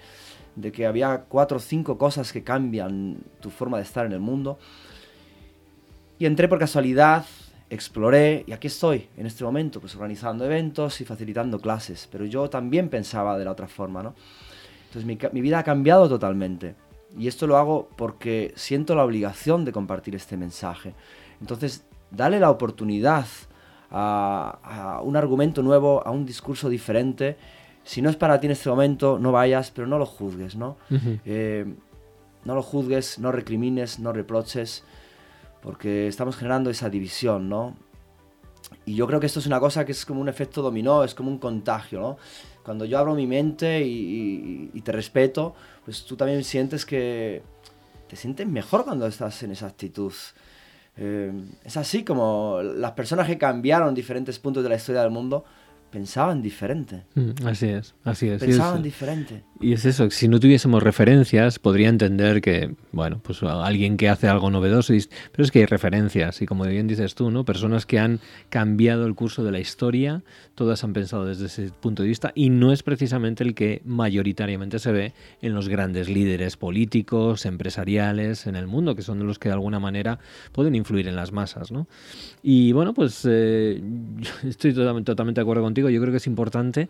de 0.56 0.72
que 0.72 0.86
había 0.86 1.26
cuatro 1.28 1.58
o 1.58 1.60
cinco 1.60 1.98
cosas 1.98 2.32
que 2.32 2.44
cambian 2.44 3.18
tu 3.40 3.50
forma 3.50 3.78
de 3.78 3.84
estar 3.84 4.06
en 4.06 4.12
el 4.12 4.20
mundo. 4.20 4.60
Y 6.20 6.28
entré 6.28 6.48
por 6.48 6.60
casualidad, 6.60 7.26
exploré 7.72 8.44
y 8.46 8.52
aquí 8.52 8.68
estoy 8.68 9.10
en 9.18 9.26
este 9.26 9.44
momento, 9.44 9.82
pues 9.82 9.96
organizando 9.96 10.46
eventos 10.46 11.02
y 11.02 11.06
facilitando 11.06 11.60
clases. 11.60 12.08
Pero 12.12 12.26
yo 12.26 12.52
también 12.52 12.90
pensaba 12.90 13.36
de 13.40 13.46
la 13.46 13.52
otra 13.52 13.68
forma, 13.68 14.04
¿no? 14.04 14.14
Entonces 14.90 15.06
mi, 15.06 15.18
mi 15.32 15.42
vida 15.42 15.58
ha 15.58 15.64
cambiado 15.64 16.08
totalmente. 16.08 16.76
Y 17.18 17.28
esto 17.28 17.48
lo 17.48 17.58
hago 17.58 17.90
porque 17.96 18.54
siento 18.56 18.96
la 18.96 19.04
obligación 19.04 19.66
de 19.66 19.72
compartir 19.72 20.16
este 20.16 20.38
mensaje. 20.38 20.94
Entonces, 21.40 21.86
dale 22.10 22.40
la 22.40 22.50
oportunidad 22.50 23.26
a, 23.90 25.02
un 25.04 25.18
argumento 25.18 25.62
nuevo, 25.62 26.06
a 26.06 26.12
un 26.12 26.26
discurso 26.26 26.70
diferente. 26.70 27.38
Si 27.84 28.02
no 28.02 28.10
es 28.10 28.16
para 28.16 28.40
ti 28.40 28.48
en 28.48 28.52
este 28.52 28.70
momento, 28.70 29.20
no 29.20 29.32
vayas, 29.32 29.72
pero 29.72 29.88
no 29.88 29.98
lo 29.98 30.06
juzgues, 30.06 30.56
¿no? 30.56 30.78
Eh, 31.26 31.66
no 32.46 32.56
lo 32.56 32.62
juzgues, 32.62 33.20
no 33.20 33.32
recrimines, 33.32 34.00
no 34.00 34.14
reproches, 34.14 34.84
porque 35.62 36.08
estamos 36.08 36.36
generando 36.36 36.70
esa 36.70 36.90
división, 36.90 37.50
¿no? 37.50 37.76
Y 38.86 38.96
yo 38.96 39.06
creo 39.08 39.20
que 39.20 39.26
esto 39.26 39.40
es 39.40 39.46
una 39.46 39.60
cosa 39.60 39.86
que 39.86 39.92
es 39.92 40.06
como 40.06 40.22
un 40.22 40.30
efecto 40.30 40.62
dominó, 40.62 41.04
es 41.04 41.14
como 41.14 41.30
un 41.30 41.38
contagio, 41.38 42.00
¿no? 42.00 42.18
Cuando 42.64 42.86
yo 42.86 42.98
abro 42.98 43.16
mi 43.16 43.28
mente 43.28 43.82
y, 43.84 44.82
te 44.84 44.92
respeto, 44.92 45.56
pues 45.86 46.06
tú 46.06 46.16
también 46.16 46.44
sientes 46.44 46.86
que 46.86 47.42
te 48.08 48.16
sientes 48.16 48.48
mejor 48.48 48.84
cuando 48.84 49.08
estás 49.08 49.42
en 49.44 49.52
esa 49.52 49.68
actitud. 49.68 50.14
Eh, 50.98 51.32
es 51.64 51.78
así 51.78 52.04
como 52.04 52.62
las 52.62 52.92
personas 52.92 53.28
que 53.28 53.38
cambiaron 53.38 53.96
diferentes 53.96 54.38
puntos 54.40 54.64
de 54.64 54.70
la 54.70 54.76
historia 54.76 55.02
del 55.02 55.12
mundo 55.12 55.46
pensaban 55.92 56.42
diferente. 56.42 57.04
Mm, 57.16 57.46
así 57.46 57.68
es, 57.68 57.94
así 58.04 58.30
es. 58.30 58.40
Pensaban 58.40 58.78
es, 58.78 58.84
diferente. 58.84 59.44
Y 59.60 59.74
es 59.74 59.86
eso, 59.86 60.10
si 60.10 60.28
no 60.28 60.40
tuviésemos 60.40 60.82
referencias, 60.82 61.60
podría 61.60 61.90
entender 61.90 62.42
que, 62.42 62.74
bueno, 62.92 63.22
pues 63.24 63.44
alguien 63.44 63.98
que 63.98 64.10
hace 64.10 64.28
algo 64.28 64.50
novedoso, 64.50 64.94
pero 65.32 65.44
es 65.44 65.52
que 65.52 65.60
hay 65.60 65.66
referencias, 65.66 66.42
y 66.42 66.46
como 66.48 66.64
bien 66.66 66.88
dices 66.88 67.14
tú, 67.14 67.30
¿no? 67.30 67.46
Personas 67.46 67.86
que 67.86 68.00
han 68.00 68.20
cambiado 68.50 69.06
el 69.06 69.14
curso 69.14 69.44
de 69.44 69.52
la 69.52 69.60
historia, 69.60 70.24
todas 70.56 70.84
han 70.84 70.94
pensado 70.94 71.26
desde 71.26 71.46
ese 71.46 71.72
punto 71.80 72.02
de 72.02 72.10
vista, 72.10 72.32
y 72.34 72.50
no 72.50 72.72
es 72.72 72.82
precisamente 72.82 73.44
el 73.44 73.54
que 73.54 73.82
mayoritariamente 73.86 74.80
se 74.80 74.92
ve 74.92 75.14
en 75.42 75.54
los 75.54 75.70
grandes 75.70 76.10
líderes 76.10 76.58
políticos, 76.58 77.46
empresariales 77.46 78.48
en 78.48 78.56
el 78.56 78.68
mundo, 78.68 78.96
que 78.96 79.02
son 79.02 79.26
los 79.28 79.38
que 79.38 79.50
de 79.50 79.54
alguna 79.54 79.80
manera 79.80 80.20
pueden 80.54 80.74
influir 80.74 81.08
en 81.08 81.16
las 81.16 81.32
masas, 81.32 81.72
¿no? 81.72 81.88
Y 82.42 82.72
bueno, 82.72 82.94
pues 82.94 83.28
eh, 83.30 83.82
estoy 84.44 84.74
totalmente, 84.74 85.12
totalmente 85.12 85.40
de 85.40 85.44
acuerdo 85.44 85.64
contigo, 85.64 85.81
yo 85.90 86.02
creo 86.02 86.12
que 86.12 86.18
es 86.18 86.28
importante 86.28 86.90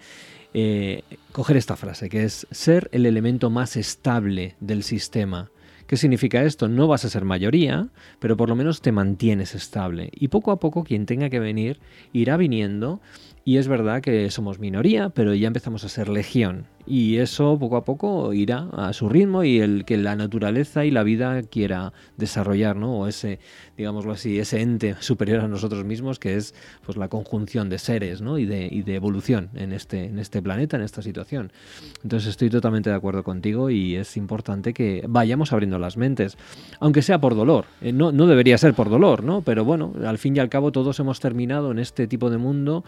eh, 0.54 1.04
coger 1.32 1.58
esta 1.58 1.76
frase, 1.76 2.10
que 2.10 2.24
es 2.24 2.48
ser 2.52 2.90
el 2.92 3.06
elemento 3.06 3.50
más 3.50 3.78
estable 3.78 4.56
del 4.60 4.84
sistema. 4.84 5.50
¿Qué 5.88 5.98
significa 5.98 6.44
esto? 6.44 6.70
No 6.70 6.88
vas 6.88 7.04
a 7.04 7.10
ser 7.10 7.26
mayoría, 7.26 7.90
pero 8.20 8.38
por 8.38 8.48
lo 8.48 8.56
menos 8.56 8.82
te 8.82 8.94
mantienes 8.94 9.56
estable. 9.56 10.10
Y 10.14 10.30
poco 10.30 10.52
a 10.52 10.60
poco 10.60 10.86
quien 10.86 11.06
tenga 11.06 11.30
que 11.30 11.40
venir 11.40 11.80
irá 12.14 12.38
viniendo 12.38 13.02
y 13.44 13.58
es 13.58 13.68
verdad 13.68 14.02
que 14.02 14.30
somos 14.30 14.60
minoría, 14.60 15.10
pero 15.10 15.34
ya 15.34 15.48
empezamos 15.48 15.84
a 15.84 15.90
ser 15.90 16.08
legión. 16.08 16.66
Y 16.86 17.18
eso 17.18 17.58
poco 17.60 17.78
a 17.78 17.86
poco 17.86 18.34
irá 18.34 18.68
a 18.74 18.94
su 18.94 19.10
ritmo 19.10 19.44
y 19.44 19.60
el 19.60 19.86
que 19.86 19.98
la 19.98 20.16
naturaleza 20.16 20.86
y 20.86 20.92
la 20.92 21.04
vida 21.04 21.42
quiera 21.44 21.94
desarrollar, 22.18 22.76
¿no? 22.76 23.00
O 23.00 23.08
ese, 23.08 23.40
digámoslo 23.78 24.14
así, 24.14 24.40
ese 24.40 24.62
ente 24.62 24.96
superior 25.00 25.42
a 25.42 25.48
nosotros 25.48 25.86
mismos 25.86 26.20
que 26.20 26.36
es 26.36 26.56
pues 26.86 26.98
la 26.98 27.08
conjunción 27.08 27.70
de 27.70 27.80
seres, 27.80 28.22
¿no? 28.22 28.38
Y 28.38 28.46
de, 28.46 28.68
y 28.72 28.82
de 28.84 28.96
evolución 28.96 29.50
en 29.56 29.74
este, 29.74 30.06
en 30.06 30.20
este 30.20 30.42
planeta, 30.42 30.78
en 30.78 30.84
esta 30.84 31.02
situación. 31.02 31.52
Entonces 32.04 32.30
estoy 32.30 32.50
totalmente 32.50 32.90
de 32.90 32.96
acuerdo 32.96 33.24
contigo 33.24 33.70
y 33.70 33.96
es 33.96 34.18
importante 34.18 34.74
que 34.74 35.04
vayamos 35.08 35.54
abriendo 35.54 35.80
las 35.80 35.98
mentes, 35.98 36.38
aunque 36.80 37.02
sea 37.02 37.20
por 37.20 37.36
dolor. 37.36 37.66
Eh, 37.82 37.92
no, 37.92 38.12
no 38.12 38.28
debería 38.28 38.58
ser 38.58 38.74
por 38.74 38.90
dolor, 38.90 39.24
¿no? 39.24 39.42
Pero 39.42 39.66
bueno, 39.66 39.94
al 40.06 40.18
fin 40.18 40.36
y 40.36 40.40
al 40.40 40.50
cabo 40.50 40.72
todos 40.72 41.00
hemos 41.00 41.20
terminado 41.20 41.72
en 41.72 41.80
este 41.80 42.08
tipo 42.08 42.30
de 42.30 42.38
mundo 42.38 42.84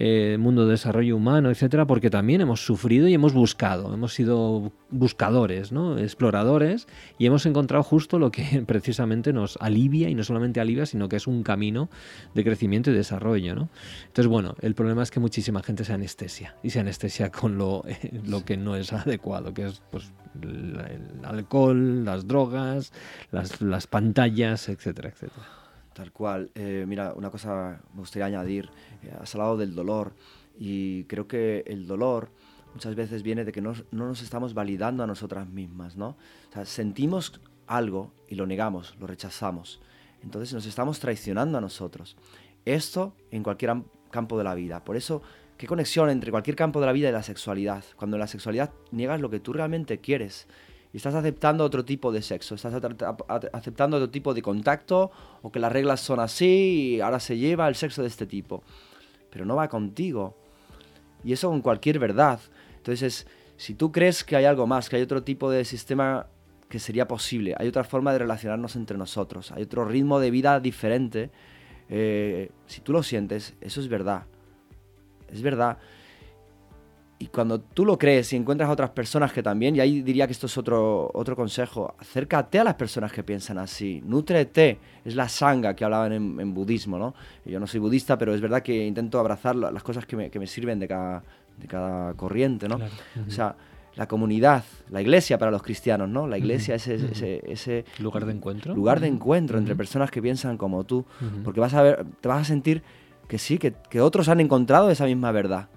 eh, 0.00 0.36
mundo 0.38 0.64
de 0.64 0.70
desarrollo 0.70 1.16
humano, 1.16 1.50
etcétera, 1.50 1.84
porque 1.84 2.08
también 2.08 2.40
hemos 2.40 2.64
sufrido 2.64 3.08
y 3.08 3.14
hemos 3.14 3.27
buscado, 3.32 3.92
hemos 3.92 4.14
sido 4.14 4.72
buscadores, 4.90 5.72
exploradores, 5.98 6.86
y 7.18 7.26
hemos 7.26 7.46
encontrado 7.46 7.82
justo 7.82 8.18
lo 8.18 8.30
que 8.30 8.62
precisamente 8.66 9.32
nos 9.32 9.56
alivia, 9.60 10.08
y 10.08 10.14
no 10.14 10.24
solamente 10.24 10.60
alivia, 10.60 10.86
sino 10.86 11.08
que 11.08 11.16
es 11.16 11.26
un 11.26 11.42
camino 11.42 11.88
de 12.34 12.44
crecimiento 12.44 12.90
y 12.90 12.94
desarrollo. 12.94 13.68
Entonces, 14.06 14.26
bueno, 14.26 14.54
el 14.60 14.74
problema 14.74 15.02
es 15.02 15.10
que 15.10 15.20
muchísima 15.20 15.62
gente 15.62 15.84
se 15.84 15.92
anestesia, 15.92 16.56
y 16.62 16.70
se 16.70 16.80
anestesia 16.80 17.30
con 17.30 17.58
lo, 17.58 17.84
lo 18.26 18.44
que 18.44 18.56
no 18.56 18.76
es 18.76 18.92
adecuado, 18.92 19.54
que 19.54 19.66
es 19.66 19.82
pues, 19.90 20.12
el, 20.42 20.78
alcohol, 21.24 22.04
las 22.04 22.26
drogas, 22.26 22.92
las, 23.30 23.60
las 23.60 23.86
pantallas, 23.86 24.68
etcétera, 24.68 25.10
etcétera. 25.10 25.46
Tal 25.98 26.12
cual. 26.12 26.52
Eh, 26.54 26.84
mira, 26.86 27.12
una 27.14 27.28
cosa 27.28 27.80
me 27.92 27.98
gustaría 27.98 28.26
añadir. 28.26 28.70
Eh, 29.02 29.12
has 29.20 29.34
hablado 29.34 29.56
del 29.56 29.74
dolor 29.74 30.12
y 30.56 31.02
creo 31.04 31.26
que 31.26 31.64
el 31.66 31.88
dolor 31.88 32.30
muchas 32.78 32.94
veces 32.94 33.24
viene 33.24 33.44
de 33.44 33.50
que 33.50 33.60
no, 33.60 33.72
no 33.90 34.06
nos 34.06 34.22
estamos 34.22 34.54
validando 34.54 35.02
a 35.02 35.06
nosotras 35.08 35.48
mismas, 35.48 35.96
¿no? 35.96 36.16
Sentimos 36.62 37.40
algo 37.66 38.12
y 38.28 38.36
lo 38.36 38.46
negamos, 38.46 38.94
lo 39.00 39.08
rechazamos. 39.08 39.80
Entonces 40.22 40.54
nos 40.54 40.64
estamos 40.64 41.00
traicionando 41.00 41.58
a 41.58 41.60
nosotros. 41.60 42.16
Esto 42.64 43.16
en 43.32 43.42
cualquier 43.42 43.82
campo 44.12 44.38
de 44.38 44.44
la 44.44 44.54
vida. 44.54 44.84
Por 44.84 44.96
eso, 44.96 45.22
¿qué 45.56 45.66
conexión 45.66 46.08
entre 46.08 46.30
cualquier 46.30 46.54
campo 46.54 46.78
de 46.78 46.86
la 46.86 46.92
vida 46.92 47.08
y 47.08 47.12
la 47.12 47.24
sexualidad? 47.24 47.82
Cuando 47.96 48.16
en 48.16 48.20
la 48.20 48.28
sexualidad 48.28 48.70
niegas 48.92 49.20
lo 49.20 49.28
que 49.28 49.40
tú 49.40 49.52
realmente 49.52 49.98
quieres 49.98 50.46
y 50.92 50.98
estás 50.98 51.16
aceptando 51.16 51.64
otro 51.64 51.84
tipo 51.84 52.12
de 52.12 52.22
sexo, 52.22 52.54
estás 52.54 52.74
aceptando 53.52 53.96
otro 53.96 54.08
tipo 54.08 54.34
de 54.34 54.42
contacto 54.42 55.10
o 55.42 55.50
que 55.50 55.58
las 55.58 55.72
reglas 55.72 55.98
son 55.98 56.20
así 56.20 56.94
y 56.94 57.00
ahora 57.00 57.18
se 57.18 57.38
lleva 57.38 57.66
el 57.66 57.74
sexo 57.74 58.02
de 58.02 58.08
este 58.08 58.26
tipo. 58.26 58.62
Pero 59.30 59.44
no 59.44 59.56
va 59.56 59.66
contigo. 59.66 60.36
Y 61.24 61.32
eso 61.32 61.48
con 61.48 61.60
cualquier 61.60 61.98
verdad. 61.98 62.40
Entonces, 62.78 63.26
si 63.56 63.74
tú 63.74 63.92
crees 63.92 64.24
que 64.24 64.36
hay 64.36 64.46
algo 64.46 64.66
más, 64.66 64.88
que 64.88 64.96
hay 64.96 65.02
otro 65.02 65.22
tipo 65.22 65.50
de 65.50 65.64
sistema 65.64 66.26
que 66.68 66.78
sería 66.78 67.06
posible, 67.08 67.54
hay 67.58 67.68
otra 67.68 67.84
forma 67.84 68.12
de 68.12 68.18
relacionarnos 68.18 68.76
entre 68.76 68.96
nosotros, 68.96 69.52
hay 69.52 69.62
otro 69.62 69.84
ritmo 69.84 70.20
de 70.20 70.30
vida 70.30 70.60
diferente, 70.60 71.30
eh, 71.88 72.50
si 72.66 72.80
tú 72.80 72.92
lo 72.92 73.02
sientes, 73.02 73.54
eso 73.60 73.80
es 73.80 73.88
verdad. 73.88 74.24
Es 75.28 75.42
verdad. 75.42 75.78
Y 77.20 77.26
cuando 77.26 77.60
tú 77.60 77.84
lo 77.84 77.98
crees 77.98 78.32
y 78.32 78.36
encuentras 78.36 78.68
a 78.68 78.72
otras 78.72 78.90
personas 78.90 79.32
que 79.32 79.42
también, 79.42 79.74
y 79.74 79.80
ahí 79.80 80.02
diría 80.02 80.26
que 80.26 80.32
esto 80.32 80.46
es 80.46 80.56
otro, 80.56 81.10
otro 81.12 81.34
consejo, 81.34 81.96
acércate 81.98 82.60
a 82.60 82.64
las 82.64 82.74
personas 82.74 83.10
que 83.10 83.24
piensan 83.24 83.58
así, 83.58 84.00
nútrete, 84.04 84.78
es 85.04 85.16
la 85.16 85.28
sanga 85.28 85.74
que 85.74 85.84
hablaban 85.84 86.12
en, 86.12 86.54
budismo, 86.54 86.96
¿no? 86.96 87.14
Yo 87.44 87.58
no 87.58 87.66
soy 87.66 87.80
budista, 87.80 88.16
pero 88.16 88.34
es 88.34 88.40
verdad 88.40 88.62
que 88.62 88.86
intento 88.86 89.18
abrazar 89.18 89.56
las 89.56 89.82
cosas 89.82 90.06
que 90.06 90.16
me, 90.16 90.30
que 90.30 90.38
me 90.38 90.46
sirven 90.46 90.78
de 90.78 90.86
cada, 90.86 91.24
de 91.58 91.66
cada 91.66 92.14
corriente, 92.14 92.68
¿no? 92.68 92.78
O 93.26 93.30
sea, 93.30 93.56
la 93.94 94.06
comunidad, 94.06 94.64
la 94.90 95.00
iglesia 95.02 95.38
para 95.38 95.50
los 95.50 95.62
cristianos, 95.62 96.08
¿no? 96.08 96.26
La 96.26 96.38
iglesia 96.38 96.76
es 96.76 96.86
ese, 96.86 97.42
ese, 97.46 97.84
lugar 97.98 98.26
de 98.26 98.32
encuentro. 98.32 98.74
Lugar 98.74 99.00
de 99.00 99.08
encuentro 99.08 99.58
entre 99.58 99.74
personas 99.74 100.10
que 100.10 100.22
piensan 100.22 100.56
como 100.56 100.84
tú, 100.84 101.04
porque 101.44 101.60
vas 101.60 101.74
a 101.74 101.82
ver, 101.82 102.06
te 102.20 102.28
vas 102.28 102.42
a 102.42 102.44
sentir 102.44 102.82
que 103.26 103.38
sí, 103.38 103.58
que, 103.58 103.74
que 103.90 104.00
otros 104.00 104.28
han 104.28 104.40
encontrado 104.40 104.90
esa 104.90 105.04
misma 105.04 105.32
verdad 105.32 105.68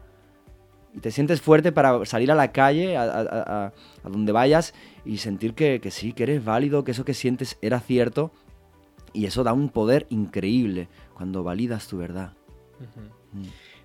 y 0.94 1.00
te 1.00 1.12
sientes 1.12 1.41
fuerte 1.41 1.72
para 1.72 2.06
salir 2.06 2.32
a 2.32 2.36
la 2.36 2.52
calle, 2.52 2.98
a, 2.98 3.72
donde 4.04 4.32
vayas 4.32 4.74
y 5.06 5.17
sentir 5.17 5.54
que, 5.54 5.80
sí, 5.89 6.13
que 6.13 6.24
eres 6.24 6.44
válido, 6.44 6.84
que 6.84 6.91
eso 6.91 7.06
que 7.06 7.13
sientes 7.13 7.58
era 7.62 7.80
cierto. 7.80 8.32
Y 9.13 9.26
eso 9.26 9.44
da 9.44 9.54
un 9.54 9.70
poder 9.70 10.06
increíble 10.10 10.88
cuando 11.13 11.44
validas 11.44 11.88
tu 11.88 11.98
verdad. 11.98 12.34
Mm. 13.34 13.41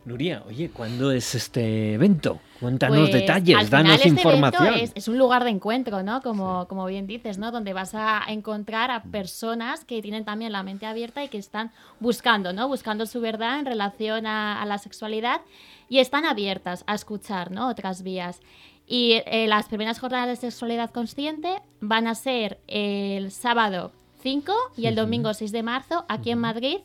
Nuria, 0.06 0.44
oye, 0.46 0.70
¿cuándo 0.70 1.10
es 1.10 1.34
este 1.34 1.94
evento? 1.94 2.38
Cuéntanos 2.60 3.10
pues, 3.10 3.12
detalles, 3.12 3.68
danos 3.68 3.96
este 3.96 4.08
información. 4.08 4.74
Es, 4.94 5.08
un 5.08 5.18
lugar 5.18 5.42
de 5.42 5.50
encuentro, 5.50 6.04
¿no? 6.04 6.22
Como, 6.22 6.68
como 6.68 6.86
bien 6.86 7.08
dices, 7.08 7.38
¿no? 7.38 7.50
Donde 7.50 7.72
vas 7.72 7.92
a 7.96 8.22
encontrar 8.28 8.92
a 8.92 9.02
personas 9.02 9.84
que 9.84 10.00
tienen 10.02 10.24
también 10.24 10.52
la 10.52 10.62
mente 10.62 10.86
abierta 10.86 11.24
y 11.24 11.28
que 11.28 11.38
están 11.38 11.72
buscando, 11.98 12.52
¿no? 12.52 12.68
Buscando 12.68 13.04
su 13.06 13.20
verdad 13.20 13.58
en 13.58 13.66
relación 13.66 14.28
a, 14.28 14.64
la 14.64 14.78
sexualidad 14.78 15.40
y 15.88 15.98
están 15.98 16.24
abiertas 16.24 16.84
a 16.86 16.94
escuchar, 16.94 17.50
¿no? 17.50 17.68
Otras 17.68 18.04
vías. 18.04 18.40
Y 18.86 19.22
eh, 19.26 19.48
las 19.48 19.66
primeras 19.66 19.98
jornadas 19.98 20.28
de 20.28 20.36
sexualidad 20.36 20.90
consciente 20.90 21.60
van 21.80 22.06
a 22.06 22.14
ser 22.14 22.60
el 22.68 23.32
sábado 23.32 23.90
5 24.22 24.52
y 24.76 24.86
el 24.86 24.94
domingo 24.94 25.34
6 25.34 25.50
de 25.50 25.64
marzo 25.64 26.04
aquí 26.08 26.30
en 26.30 26.38
Madrid, 26.38 26.78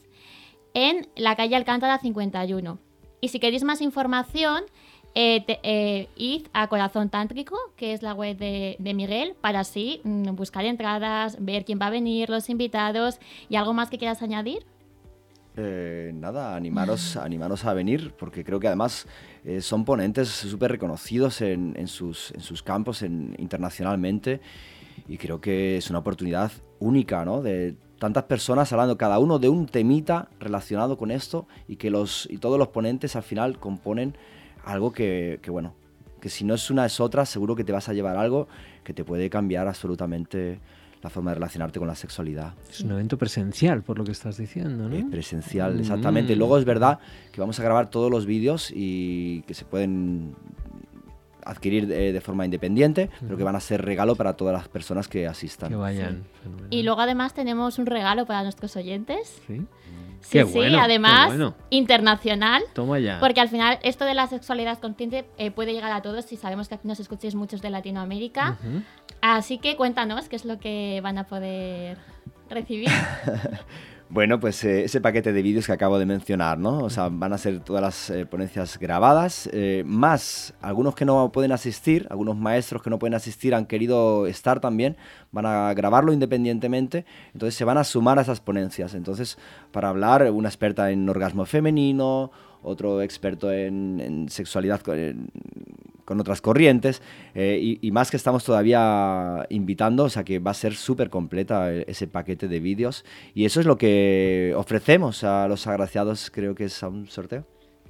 en 0.73 1.07
la 1.15 1.36
calle 1.36 1.55
Alcántara 1.55 1.99
51. 1.99 2.79
Y 3.21 3.27
si 3.29 3.39
queréis 3.39 3.63
más 3.63 3.81
información, 3.81 4.63
eh, 5.13 5.45
eh, 5.63 6.07
id 6.15 6.47
a 6.53 6.67
Corazón 6.67 7.10
Tántrico, 7.10 7.55
que 7.75 7.93
es 7.93 8.01
la 8.01 8.13
web 8.13 8.38
de, 8.38 8.93
Miguel, 8.95 9.36
para 9.39 9.60
así 9.60 10.01
mm, 10.03 10.36
buscar 10.36 10.65
entradas, 10.65 11.38
ver 11.39 11.63
quién 11.63 11.79
va 11.79 11.88
a 11.88 11.89
venir, 11.91 12.29
los 12.29 12.49
invitados 12.49 13.19
y 13.47 13.57
algo 13.57 13.73
más 13.73 13.89
que 13.89 13.97
quieras 13.97 14.21
añadir. 14.21 14.65
Eh, 15.55 16.12
nada, 16.15 16.55
animaros, 16.55 17.15
animaros 17.17 17.65
a 17.65 17.73
venir, 17.73 18.13
porque 18.17 18.43
creo 18.43 18.60
que 18.60 18.67
además 18.67 19.07
son 19.60 19.86
ponentes 19.86 20.29
súper 20.29 20.71
reconocidos 20.71 21.41
en, 21.41 21.88
sus, 21.88 22.31
en 22.31 22.41
sus 22.41 22.62
campos 22.62 23.01
internacionalmente 23.01 24.39
y 25.07 25.17
creo 25.17 25.41
que 25.41 25.77
es 25.77 25.89
una 25.89 25.99
oportunidad 25.99 26.51
única, 26.79 27.25
¿no? 27.25 27.41
De 27.41 27.75
tantas 28.02 28.24
personas 28.24 28.74
hablando 28.74 28.98
cada 28.98 29.20
uno 29.20 29.38
de 29.38 29.48
un 29.48 29.68
temita 29.68 30.28
relacionado 30.40 30.98
con 30.98 31.12
esto 31.12 31.46
y 31.68 31.76
que 31.76 31.92
los 31.92 32.28
y 32.32 32.40
todos 32.40 32.58
los 32.58 32.70
ponentes 32.70 33.16
al 33.16 33.22
final 33.22 33.60
componen 33.60 34.16
algo 34.66 34.92
que, 34.92 35.40
bueno, 35.50 35.76
que 36.20 36.28
si 36.28 36.44
no 36.44 36.56
es 36.56 36.72
una 36.72 36.84
es 36.84 37.00
otra, 37.00 37.28
seguro 37.28 37.56
que 37.56 37.64
te 37.64 37.72
vas 37.72 37.90
a 37.90 37.94
llevar 37.94 38.18
algo 38.18 38.48
que 38.84 38.96
te 38.96 39.04
puede 39.04 39.30
cambiar 39.30 39.68
absolutamente 39.68 40.58
la 41.04 41.12
forma 41.12 41.30
de 41.30 41.36
relacionarte 41.36 41.78
con 41.78 41.88
la 41.88 41.94
sexualidad. 41.94 42.56
Es 42.72 42.82
un 42.82 42.90
evento 42.94 43.20
presencial, 43.20 43.84
por 43.84 44.00
lo 44.00 44.04
que 44.04 44.14
estás 44.14 44.36
diciendo, 44.36 44.90
¿no? 44.90 45.10
presencial, 45.12 45.80
exactamente. 45.80 46.36
Mm. 46.36 46.40
Luego 46.40 46.58
es 46.58 46.66
verdad 46.66 46.98
que 47.32 47.40
vamos 47.40 47.60
a 47.60 47.64
grabar 47.64 47.92
todos 47.92 48.10
los 48.10 48.26
vídeos 48.26 48.72
y 48.74 49.44
que 49.44 49.54
se 49.54 49.64
pueden 49.64 50.34
adquirir 51.45 51.88
de, 51.88 52.21
forma 52.21 52.45
independiente, 52.45 53.10
pero 53.21 53.38
que 53.38 53.43
van 53.43 53.56
a 53.56 53.60
ser 53.60 53.84
regalo 53.84 54.15
para 54.15 54.34
todas 54.34 54.54
las 54.54 54.67
personas 54.67 55.08
que 55.08 55.27
asistan. 55.27 55.69
Que 55.69 55.75
vayan. 55.75 56.23
Y 56.69 56.84
luego 56.84 57.01
además 57.01 57.34
tenemos 57.34 57.80
un 57.80 57.86
regalo 57.86 58.25
para 58.25 58.43
nuestros 58.43 58.75
oyentes. 58.75 59.41
Sí. 59.47 59.62
Sí, 60.21 60.39
sí, 60.45 60.75
además 60.75 61.34
internacional. 61.69 62.62
Toma 62.73 62.99
ya. 62.99 63.19
Porque 63.19 63.41
al 63.41 63.49
final 63.49 63.80
esto 63.82 64.06
de 64.06 64.13
la 64.13 64.27
sexualidad 64.27 64.80
consciente 64.80 65.25
eh, 65.38 65.51
puede 65.51 65.73
llegar 65.73 65.91
a 65.91 66.01
todos 66.01 66.32
y 66.32 66.38
sabemos 66.38 66.67
que 66.69 66.75
aquí 66.75 66.88
nos 66.88 66.99
escuchéis 66.99 67.36
muchos 67.36 67.62
de 67.62 67.71
Latinoamérica. 67.71 68.58
Así 69.21 69.58
que 69.58 69.75
cuéntanos 69.75 70.30
qué 70.30 70.36
es 70.36 70.45
lo 70.45 70.60
que 70.60 70.99
van 71.04 71.17
a 71.17 71.25
poder 71.25 71.97
recibir. 72.49 72.89
Bueno, 74.13 74.41
pues 74.41 74.62
eh, 74.65 74.84
ese 74.84 75.00
paquete 75.00 75.32
de 75.32 75.41
vídeos 75.41 75.67
que 75.67 75.71
acabo 75.71 75.97
de 75.97 76.06
mencionar, 76.06 76.58
¿no? 76.60 76.80
O 76.80 76.89
sea, 76.89 77.08
van 77.08 77.32
a 77.32 77.38
ser 77.38 77.62
todas 77.62 77.82
las 77.82 78.10
eh, 78.10 78.26
ponencias 78.26 78.78
grabadas, 78.78 79.50
eh, 79.54 79.84
más 79.86 80.54
algunos 80.60 80.95
que 80.95 81.06
no 81.06 81.32
pueden 81.32 81.54
asistir, 81.54 82.08
algunos 82.10 82.36
maestros 82.36 82.84
que 82.84 82.89
no 82.89 83.00
pueden 83.00 83.13
asistir 83.13 83.56
han 83.56 83.65
querido 83.65 84.28
estar 84.28 84.60
también, 84.60 84.97
van 85.32 85.45
a 85.45 85.74
grabarlo 85.74 86.12
independientemente, 86.12 87.06
entonces 87.34 87.56
se 87.56 87.63
van 87.63 87.78
a 87.78 87.86
sumar 87.86 88.19
a 88.19 88.24
esas 88.24 88.41
ponencias. 88.41 88.95
Entonces, 88.95 89.38
para 89.71 89.88
hablar, 89.88 90.30
una 90.30 90.50
experta 90.50 90.91
en 90.91 91.08
orgasmo 91.08 91.45
femenino, 91.45 92.32
otro 92.63 93.02
experto 93.02 93.50
en, 93.50 94.28
sexualidad 94.30 94.82
con, 96.12 96.19
otras 96.19 96.41
corrientes, 96.41 97.02
eh, 97.34 97.78
y, 97.82 97.91
más 97.91 98.12
que 98.12 98.17
estamos 98.17 98.43
todavía 98.43 99.45
invitando, 99.50 100.04
o 100.04 100.10
sea 100.10 100.24
que 100.24 100.39
va 100.39 100.52
a 100.52 100.54
ser 100.54 100.76
súper 100.76 101.10
completa 101.10 101.71
ese 101.74 102.08
paquete 102.08 102.47
de 102.47 102.60
vídeos, 102.60 103.06
y 103.34 103.45
eso 103.45 103.60
es 103.60 103.65
lo 103.65 103.78
que 103.78 104.54
ofrecemos 104.56 105.24
a 105.24 105.47
los 105.47 105.67
agraciados, 105.67 106.30
creo 106.30 106.54
que 106.54 106.65
es 106.65 106.84
a 106.84 106.89
un 106.89 107.08
sorteo. 107.08 107.45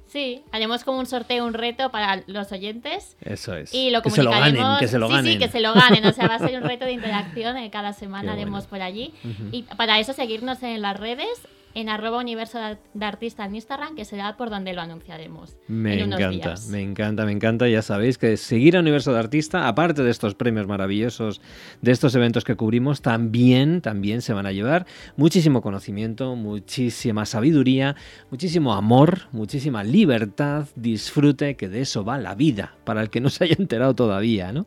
Sí, 0.06 0.44
haremos 0.52 0.84
como 0.84 0.98
un 0.98 1.06
sorteo, 1.06 1.46
un 1.46 1.54
reto 1.54 1.90
para 1.90 2.22
los 2.26 2.52
oyentes. 2.52 3.16
Eso 3.22 3.56
es. 3.56 3.72
Y 3.72 3.88
lo 3.88 4.02
que 4.02 4.10
se 4.10 4.22
lo 4.22 4.30
ganen, 4.30 4.62
que 4.78 4.86
se 4.86 4.98
lo 4.98 5.08
ganen. 5.08 5.24
Sí, 5.24 5.32
sí, 5.32 5.38
que 5.38 5.48
se 5.48 5.60
lo 5.60 5.72
ganen. 5.72 6.04
O 6.04 6.12
sea, 6.12 6.28
va 6.28 6.34
a 6.34 6.38
ser 6.38 6.62
un 6.62 6.64
reto 6.68 6.84
de 6.84 6.92
interacción. 6.92 7.56
Eh, 7.56 7.70
cada 7.70 7.94
semana 7.94 8.34
haremos 8.34 8.66
por 8.66 8.82
allí. 8.82 9.14
Y 9.52 9.62
para 9.62 9.98
eso 10.00 10.12
seguirnos 10.12 10.62
en 10.62 10.82
las 10.82 11.00
redes 11.00 11.48
en 11.74 11.88
arroba 11.88 12.18
universo 12.18 12.58
de 12.94 13.04
artista 13.04 13.44
en 13.44 13.54
Instagram, 13.54 13.94
que 13.94 14.04
será 14.04 14.36
por 14.36 14.50
donde 14.50 14.72
lo 14.72 14.80
anunciaremos. 14.80 15.56
Me 15.68 16.00
encanta, 16.00 16.54
me 16.70 16.82
encanta, 16.82 17.24
me 17.24 17.32
encanta. 17.32 17.68
Ya 17.68 17.82
sabéis 17.82 18.18
que 18.18 18.36
seguir 18.36 18.76
a 18.76 18.80
Universo 18.80 19.12
de 19.12 19.18
Artista, 19.18 19.68
aparte 19.68 20.02
de 20.02 20.10
estos 20.10 20.34
premios 20.34 20.66
maravillosos, 20.66 21.40
de 21.80 21.92
estos 21.92 22.14
eventos 22.14 22.44
que 22.44 22.56
cubrimos, 22.56 23.02
también, 23.02 23.80
también 23.80 24.22
se 24.22 24.32
van 24.32 24.46
a 24.46 24.52
llevar 24.52 24.86
muchísimo 25.16 25.62
conocimiento, 25.62 26.36
muchísima 26.36 27.26
sabiduría, 27.26 27.96
muchísimo 28.30 28.74
amor, 28.74 29.22
muchísima 29.32 29.84
libertad, 29.84 30.66
disfrute, 30.76 31.56
que 31.56 31.68
de 31.68 31.80
eso 31.80 32.04
va 32.04 32.18
la 32.18 32.34
vida, 32.34 32.74
para 32.84 33.02
el 33.02 33.10
que 33.10 33.20
no 33.20 33.30
se 33.30 33.44
haya 33.44 33.56
enterado 33.58 33.94
todavía, 33.94 34.52
¿no? 34.52 34.66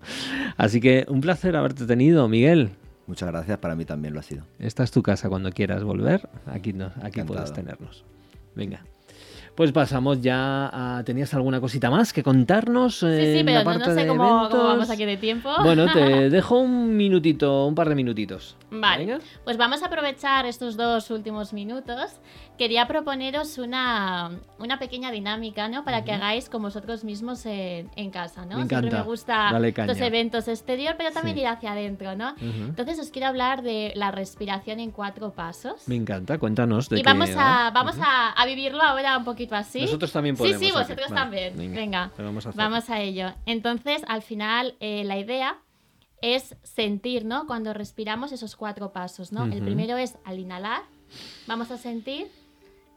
Así 0.58 0.80
que 0.80 1.06
un 1.08 1.22
placer 1.22 1.56
haberte 1.56 1.86
tenido, 1.86 2.28
Miguel. 2.28 2.72
Muchas 3.08 3.30
gracias, 3.30 3.58
para 3.60 3.76
mí 3.76 3.86
también 3.86 4.14
lo 4.14 4.20
ha 4.20 4.24
sido. 4.24 4.46
Esta 4.60 4.84
es 4.84 4.92
tu 4.92 5.04
casa 5.04 5.30
cuando 5.30 5.52
quieras 5.52 5.84
volver, 5.84 6.28
aquí, 6.48 6.74
no, 6.74 6.92
aquí 7.02 7.22
puedes 7.22 7.54
tenernos. 7.54 8.04
Venga. 8.56 8.82
Pues 9.56 9.72
pasamos 9.72 10.20
ya 10.20 10.70
a... 10.98 11.04
¿Tenías 11.06 11.34
alguna 11.34 11.62
cosita 11.62 11.90
más 11.90 12.12
que 12.12 12.22
contarnos? 12.24 13.00
Sí, 13.00 13.38
sí, 13.38 13.44
pero 13.46 13.64
no, 13.64 13.86
sé 13.86 14.06
cómo, 14.06 14.50
vamos 14.50 14.90
aquí 14.90 15.06
de 15.06 15.16
tiempo. 15.16 15.50
Bueno, 15.64 15.86
te 15.94 16.30
dejo 16.30 16.60
un 16.60 16.98
minutito, 16.98 17.66
un 17.66 17.74
par 17.74 17.88
de 17.88 17.96
minutitos. 17.96 18.58
Vale, 18.70 19.20
pues 19.46 19.56
vamos 19.56 19.82
a 19.82 19.86
aprovechar 19.86 20.46
estos 20.46 20.76
dos 20.76 21.10
últimos 21.10 21.54
minutos. 21.54 22.20
Quería 22.58 22.88
proponeros 22.88 23.58
una, 23.58 24.32
una 24.60 24.80
pequeña 24.80 25.12
dinámica, 25.12 25.68
¿no? 25.68 25.84
Para 25.84 26.04
que 26.04 26.14
hagáis 26.14 26.50
con 26.50 26.62
vosotros 26.62 27.04
mismos 27.04 27.46
en, 27.46 28.10
casa, 28.12 28.46
¿no? 28.46 28.58
Me 28.58 28.68
Siempre 28.68 28.92
me 28.92 29.02
gusta 29.02 29.60
los 29.60 30.00
eventos 30.00 30.48
exterior, 30.48 30.96
pero 30.98 31.12
también 31.12 31.38
ir 31.38 31.48
hacia 31.48 31.74
adentro, 31.74 32.16
¿no? 32.16 32.36
Entonces 32.40 33.00
os 33.00 33.10
quiero 33.10 33.28
hablar 33.28 33.62
de 33.62 33.92
la 33.96 34.12
respiración 34.12 34.80
en 34.80 34.92
cuatro 34.92 35.32
pasos. 35.32 35.88
Me 35.88 35.96
encanta, 35.96 36.38
cuéntanos. 36.38 36.90
De 36.90 37.00
y 37.00 37.04
vamos, 37.04 37.30
a, 37.36 37.72
vamos 37.72 37.96
a, 38.00 38.32
a 38.32 38.46
vivirlo 38.46 38.82
ahora 38.82 39.18
un 39.18 39.26
poquito 39.26 39.56
así. 39.56 39.82
Nosotros 39.82 40.12
también 40.12 40.36
podemos. 40.36 40.60
Sí, 40.60 40.68
sí, 40.68 40.72
vosotros 40.72 41.08
también. 41.10 41.58
Venga, 41.58 42.12
vamos, 42.56 42.90
a 42.90 43.02
ello. 43.02 43.34
Entonces, 43.46 44.04
al 44.08 44.22
final, 44.22 44.76
eh, 44.80 45.04
la 45.04 45.18
idea 45.18 45.58
es 46.22 46.56
sentir, 46.64 47.26
¿no? 47.26 47.48
Cuando 47.48 47.74
respiramos 47.74 48.32
esos 48.32 48.56
cuatro 48.56 48.92
pasos, 48.92 49.32
¿no? 49.32 49.46
El 49.46 49.62
primero 49.62 49.98
es 49.98 50.18
al 50.24 50.40
inhalar, 50.40 50.84
vamos 51.48 51.72
a 51.72 51.78
sentir 51.78 52.28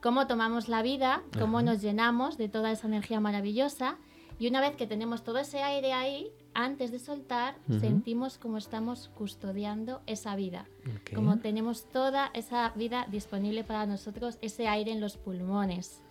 cómo 0.00 0.26
tomamos 0.26 0.68
la 0.68 0.82
vida, 0.82 1.22
cómo 1.38 1.62
nos 1.62 1.82
llenamos 1.82 2.38
de 2.38 2.48
toda 2.48 2.70
esa 2.70 2.86
energía 2.86 3.20
maravillosa. 3.20 3.96
Y 4.38 4.46
una 4.46 4.60
vez 4.60 4.76
que 4.76 4.86
tenemos 4.86 5.24
todo 5.24 5.38
ese 5.38 5.62
aire 5.62 5.92
ahí, 5.92 6.30
antes 6.54 6.92
de 6.92 7.00
soltar, 7.00 7.56
sentimos 7.80 8.38
como 8.38 8.56
estamos 8.56 9.10
custodiando 9.16 10.00
esa 10.06 10.36
vida. 10.36 10.66
Como 11.12 11.38
tenemos 11.38 11.86
toda 11.86 12.30
esa 12.34 12.70
vida 12.70 13.06
disponible 13.10 13.64
para 13.64 13.86
nosotros, 13.86 14.38
ese 14.40 14.68
aire 14.68 14.92
en 14.92 15.00
los 15.00 15.16
pulmones. 15.16 16.02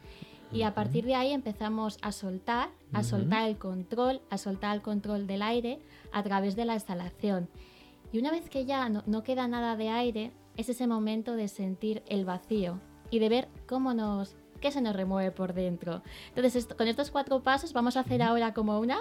Y 0.52 0.64
a 0.64 0.74
partir 0.74 1.06
de 1.06 1.16
ahí 1.16 1.32
empezamos 1.32 1.98
a 2.02 2.12
soltar, 2.12 2.70
a 2.94 3.04
soltar 3.04 3.48
el 3.48 3.58
control, 3.58 4.22
a 4.30 4.38
soltar 4.38 4.76
el 4.76 4.82
control 4.82 5.28
del 5.28 5.42
aire 5.42 5.80
a 6.12 6.24
través 6.24 6.56
de 6.56 6.66
la 6.66 6.76
exhalación. 6.76 7.50
Y 8.12 8.20
una 8.20 8.32
vez 8.32 8.50
que 8.50 8.66
ya 8.66 8.88
no, 8.90 9.04
no 9.06 9.24
queda 9.24 9.48
nada 9.48 9.76
de 9.76 9.90
aire, 9.90 10.32
es 10.56 10.70
ese 10.70 10.88
momento 10.88 11.36
de 11.36 11.48
sentir 11.50 12.04
el 12.08 12.24
vacío 12.26 12.80
y 13.10 13.20
de 13.20 13.30
ver 13.30 13.48
cómo 13.68 13.94
nos 13.94 14.36
que 14.58 14.72
se 14.72 14.82
nos 14.82 14.96
remueve 14.96 15.32
por 15.32 15.54
dentro. 15.54 16.02
Entonces, 16.36 16.68
con 16.78 16.88
estos 16.88 17.12
cuatro 17.12 17.40
pasos 17.42 17.74
vamos 17.74 17.98
a 17.98 18.02
hacer 18.02 18.22
ahora 18.22 18.54
como 18.54 18.80
una. 18.80 18.98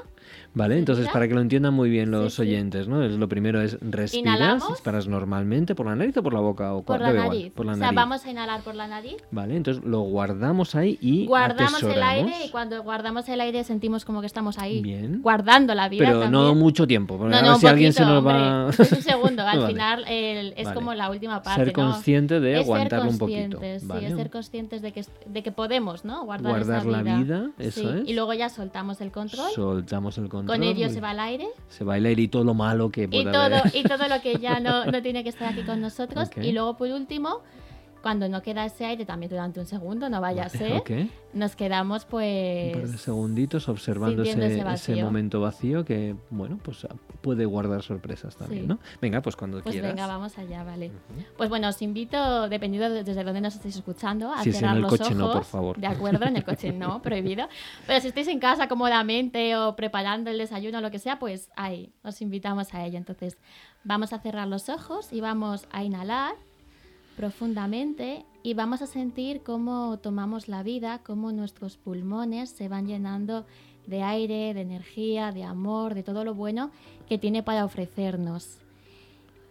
Vale, 0.54 0.78
entonces 0.78 1.08
para 1.08 1.28
que 1.28 1.34
lo 1.34 1.40
entiendan 1.40 1.74
muy 1.74 1.90
bien 1.90 2.10
los 2.10 2.38
oyentes, 2.38 2.88
¿no? 2.88 3.06
Lo 3.06 3.28
primero 3.28 3.60
es 3.60 3.78
respiras, 3.80 4.68
disparas 4.68 5.06
normalmente 5.06 5.74
por 5.74 5.86
la 5.86 5.96
nariz 5.96 6.16
o 6.16 6.22
por 6.22 6.32
la 6.32 6.40
boca 6.40 6.74
o 6.74 6.82
por 6.82 7.00
la 7.00 7.12
nariz. 7.12 7.52
por 7.52 7.66
la 7.66 7.72
nariz. 7.72 7.84
O 7.84 7.86
sea, 7.86 7.92
vamos 7.92 8.24
a 8.24 8.30
inhalar 8.30 8.62
por 8.62 8.74
la 8.74 8.86
nariz. 8.86 9.16
Vale, 9.30 9.56
entonces 9.56 9.84
lo 9.84 10.00
guardamos 10.00 10.74
ahí 10.74 10.98
y 11.00 11.26
guardamos 11.26 11.82
el 11.82 12.02
aire 12.02 12.32
y 12.46 12.50
cuando 12.50 12.82
guardamos 12.82 13.28
el 13.28 13.40
aire 13.40 13.64
sentimos 13.64 14.04
como 14.04 14.20
que 14.20 14.26
estamos 14.26 14.58
ahí 14.58 14.82
bien. 14.82 15.22
guardando 15.22 15.74
la 15.74 15.88
vida. 15.88 16.04
Pero 16.04 16.30
no 16.30 16.54
mucho 16.54 16.86
tiempo, 16.86 17.18
porque 17.18 17.40
no, 17.40 17.58
si 17.58 17.66
alguien 17.66 17.92
se 17.92 18.04
nos 18.04 18.26
va. 18.26 18.70
es 18.70 18.78
un 18.92 19.02
segundo, 19.02 19.42
al 19.42 19.66
final 19.68 20.04
es 20.06 20.68
como 20.70 20.94
la 20.94 21.10
última 21.10 21.42
parte. 21.42 21.64
Ser 21.64 21.72
consciente 21.72 22.40
de 22.40 22.56
aguantarlo 22.56 23.10
un 23.10 23.18
poquito. 23.18 23.58
Sí, 23.60 23.66
es 24.02 24.14
ser 24.14 24.30
conscientes 24.30 24.82
de 24.82 24.92
que, 24.92 25.04
de 25.26 25.42
que 25.46 25.52
podemos, 25.52 26.04
¿no? 26.04 26.24
Guardar, 26.24 26.60
esa 26.60 26.80
vida. 26.80 27.02
la 27.02 27.18
vida, 27.18 27.50
eso 27.56 27.94
es. 27.94 28.08
Y 28.08 28.14
luego 28.14 28.34
ya 28.34 28.48
soltamos 28.48 29.00
el 29.00 29.12
control. 29.12 29.52
Soltamos 29.54 30.18
el 30.18 30.28
control. 30.28 30.58
Con 30.58 30.64
ello 30.64 30.90
se 30.90 31.00
va 31.00 31.10
al 31.10 31.20
aire. 31.20 31.46
Se 31.68 31.84
va 31.84 31.94
al 31.94 32.04
aire 32.04 32.20
y 32.20 32.26
todo 32.26 32.42
lo 32.42 32.52
malo 32.52 32.90
que 32.90 33.06
pueda 33.06 33.30
y 33.30 33.32
todo, 33.32 33.62
Y 33.72 33.84
todo 33.84 34.08
lo 34.08 34.20
que 34.20 34.40
ya 34.40 34.58
no, 34.58 34.86
no 34.86 35.00
tiene 35.02 35.22
que 35.22 35.28
estar 35.28 35.52
aquí 35.52 35.62
con 35.62 35.80
nosotros. 35.80 36.30
Y 36.42 36.50
luego, 36.50 36.76
por 36.76 36.88
último, 36.90 37.42
cuando 38.06 38.28
no 38.28 38.40
queda 38.40 38.64
ese 38.64 38.86
aire, 38.86 39.04
también 39.04 39.30
durante 39.30 39.58
un 39.58 39.66
segundo, 39.66 40.08
no 40.08 40.20
vaya 40.20 40.44
a 40.44 40.48
ser, 40.48 40.80
nos 41.34 41.56
quedamos 41.56 42.04
pues... 42.04 42.72
Un 42.72 42.80
par 42.82 42.90
de 42.90 42.98
segunditos 42.98 43.68
observando 43.68 44.22
ese, 44.22 45.02
momento 45.02 45.40
vacío 45.40 45.84
que, 45.84 46.14
bueno, 46.30 46.60
pues 46.62 46.86
puede 47.20 47.46
guardar 47.46 47.82
sorpresas 47.82 48.36
también, 48.36 48.68
¿no? 48.68 48.78
Venga, 49.02 49.22
pues 49.22 49.34
cuando 49.34 49.60
pues 49.60 49.72
quieras. 49.72 49.90
venga, 49.90 50.06
vamos 50.06 50.38
allá, 50.38 50.62
vale. 50.62 50.92
Pues 51.36 51.50
bueno, 51.50 51.66
os 51.66 51.82
invito, 51.82 52.48
dependiendo 52.48 53.02
desde 53.02 53.24
dónde 53.24 53.40
nos 53.40 53.56
estéis 53.56 53.74
escuchando, 53.74 54.32
a 54.32 54.44
cerrar 54.44 54.70
en 54.70 54.76
el 54.76 54.82
los 54.82 54.90
coche 54.92 55.06
ojos. 55.06 55.16
no, 55.16 55.32
por 55.32 55.44
favor. 55.44 55.76
De 55.76 55.88
acuerdo, 55.88 56.26
en 56.26 56.36
el 56.36 56.44
coche 56.44 56.72
no, 56.72 57.02
prohibido. 57.02 57.48
Pero 57.88 58.00
si 58.00 58.06
estáis 58.06 58.28
en 58.28 58.38
casa 58.38 58.68
cómodamente 58.68 59.56
o 59.56 59.74
preparando 59.74 60.30
el 60.30 60.38
desayuno 60.38 60.78
o 60.78 60.80
lo 60.80 60.92
que 60.92 61.00
sea, 61.00 61.18
pues 61.18 61.50
ahí, 61.56 61.92
os 62.04 62.22
invitamos 62.22 62.72
a 62.72 62.86
ello. 62.86 62.98
Entonces, 62.98 63.36
vamos 63.82 64.12
a 64.12 64.20
cerrar 64.20 64.46
los 64.46 64.68
ojos 64.68 65.12
y 65.12 65.20
vamos 65.20 65.66
a 65.72 65.82
inhalar 65.82 66.36
profundamente 67.16 68.24
y 68.42 68.54
vamos 68.54 68.82
a 68.82 68.86
sentir 68.86 69.42
cómo 69.42 69.98
tomamos 69.98 70.46
la 70.46 70.62
vida, 70.62 71.00
cómo 71.02 71.32
nuestros 71.32 71.76
pulmones 71.76 72.50
se 72.50 72.68
van 72.68 72.86
llenando 72.86 73.46
de 73.86 74.02
aire, 74.02 74.52
de 74.54 74.60
energía, 74.60 75.32
de 75.32 75.42
amor, 75.42 75.94
de 75.94 76.02
todo 76.02 76.24
lo 76.24 76.34
bueno 76.34 76.70
que 77.08 77.18
tiene 77.18 77.42
para 77.42 77.64
ofrecernos. 77.64 78.58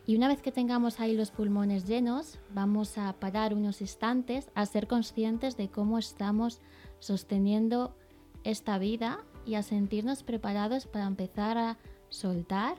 Y 0.06 0.16
una 0.16 0.28
vez 0.28 0.42
que 0.42 0.52
tengamos 0.52 1.00
ahí 1.00 1.16
los 1.16 1.32
pulmones 1.32 1.88
llenos, 1.88 2.38
vamos 2.54 2.98
a 2.98 3.12
parar 3.14 3.56
unos 3.56 3.82
instantes 3.82 4.52
a 4.54 4.66
ser 4.68 4.88
conscientes 4.88 5.58
de 5.58 5.70
cómo 5.70 5.98
estamos 5.98 6.62
sosteniendo 7.00 7.96
esta 8.44 8.78
vida 8.78 9.20
y 9.48 9.56
a 9.56 9.64
sentirnos 9.64 10.22
preparados 10.22 10.86
para 10.86 11.08
empezar 11.08 11.58
a 11.58 11.78
soltar, 12.10 12.76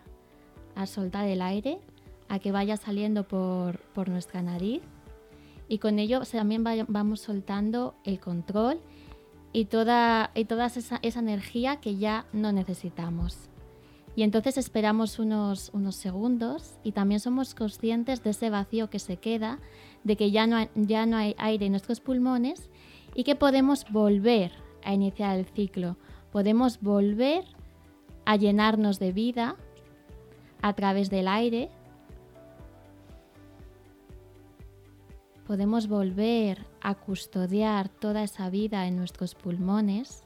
a 0.77 0.87
soltar 0.87 1.27
el 1.27 1.43
aire 1.43 1.81
a 2.29 2.39
que 2.39 2.53
vaya 2.53 2.77
saliendo 2.77 3.25
por, 3.25 4.09
nuestra 4.09 4.43
nariz 4.43 4.83
y 5.69 5.79
con 5.79 5.99
ello 5.99 6.21
también 6.21 6.65
vamos 6.89 7.21
soltando 7.21 7.95
el 8.05 8.21
control 8.21 8.81
y 9.53 9.67
toda, 9.67 10.31
y 10.35 10.45
toda 10.45 10.67
esa, 10.67 11.01
energía 11.03 11.77
que 11.77 11.97
ya 11.97 12.27
no 12.33 12.53
necesitamos. 12.53 13.49
Y 14.15 14.23
entonces 14.23 14.57
esperamos 14.59 15.19
unos, 15.19 15.71
unos 15.75 15.97
segundos 15.97 16.79
y 16.83 16.93
también 16.93 17.21
somos 17.21 17.55
conscientes 17.55 18.23
de 18.23 18.31
ese 18.31 18.49
vacío 18.49 18.89
que 18.89 18.99
se 18.99 19.17
queda, 19.17 19.59
de 20.05 20.17
que 20.17 20.31
ya 20.31 20.47
no, 20.47 20.69
ya 20.75 21.05
no 21.05 21.17
hay 21.17 21.35
aire 21.39 21.67
en 21.67 21.73
nuestros 21.73 22.01
pulmones 22.01 22.71
y 23.15 23.25
que 23.25 23.35
podemos 23.35 23.91
volver 23.91 24.53
a 24.85 24.95
iniciar 24.95 25.39
el 25.39 25.47
ciclo. 25.47 25.97
Podemos 26.33 26.81
volver 26.81 27.45
a 28.25 28.37
llenarnos 28.37 28.99
de 28.99 29.13
vida 29.13 29.57
a 30.63 30.73
través 30.75 31.11
del 31.11 31.29
aire 31.29 31.71
podemos 35.47 35.87
volver 35.89 36.67
a 36.81 36.95
custodiar 36.95 37.89
toda 37.89 38.23
esa 38.23 38.51
vida 38.51 38.87
en 38.87 38.97
nuestros 38.97 39.35
pulmones 39.35 40.25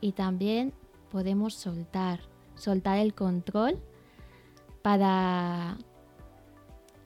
y 0.00 0.12
también 0.12 0.72
podemos 1.10 1.54
soltar, 1.54 2.20
soltar 2.54 2.98
el 2.98 3.14
control 3.14 3.78
para 4.82 5.76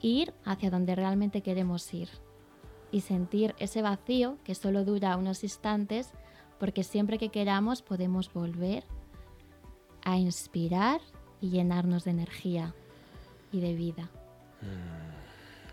ir 0.01 0.33
hacia 0.45 0.71
donde 0.71 0.95
realmente 0.95 1.43
queremos 1.43 1.93
ir 1.93 2.09
y 2.91 3.01
sentir 3.01 3.55
ese 3.59 3.83
vacío 3.83 4.39
que 4.45 4.55
solo 4.55 4.85
dura 4.85 5.17
unos 5.17 5.43
instantes 5.43 6.13
porque 6.59 6.85
siempre 6.85 7.19
que 7.19 7.29
queramos 7.29 7.83
podemos 7.83 8.33
volver 8.33 8.85
a 10.05 10.17
inspirar 10.17 11.01
y 11.41 11.51
llenarnos 11.51 12.05
de 12.05 12.13
energía 12.13 12.75
y 13.53 13.61
de 13.61 13.75
vida. 13.75 14.11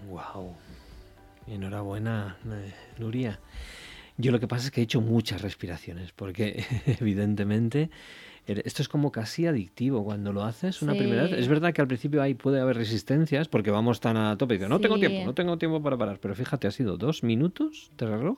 Wow. 0.10 0.56
Enhorabuena, 1.48 2.38
eh, 2.46 2.74
Nuria. 2.98 3.40
Yo 4.18 4.32
lo 4.32 4.40
que 4.40 4.48
pasa 4.48 4.66
es 4.66 4.72
que 4.72 4.82
he 4.82 4.84
hecho 4.84 5.02
muchas 5.02 5.42
respiraciones, 5.42 6.12
porque 6.14 6.64
evidentemente 7.00 7.90
esto 8.48 8.84
es 8.84 8.88
como 8.88 9.12
casi 9.12 9.48
adictivo 9.48 10.04
cuando 10.04 10.32
lo 10.32 10.44
haces 10.44 10.82
una 10.82 10.94
primera 10.94 11.24
vez. 11.24 11.34
Es 11.34 11.48
verdad 11.48 11.74
que 11.74 11.82
al 11.82 11.88
principio 11.88 12.22
ahí 12.22 12.36
puede 12.36 12.60
haber 12.60 12.78
resistencias 12.78 13.48
porque 13.48 13.72
vamos 13.72 14.00
tan 14.00 14.18
a 14.18 14.38
tope 14.38 14.60
que 14.60 14.68
no 14.68 14.80
tengo 14.80 15.00
tiempo, 15.00 15.26
no 15.26 15.34
tengo 15.34 15.58
tiempo 15.58 15.82
para 15.82 15.98
parar. 15.98 16.20
Pero 16.20 16.36
fíjate, 16.36 16.68
ha 16.68 16.72
sido 16.72 16.98
dos 16.98 17.24
minutos 17.24 17.92
de 17.98 18.06
reloj 18.06 18.38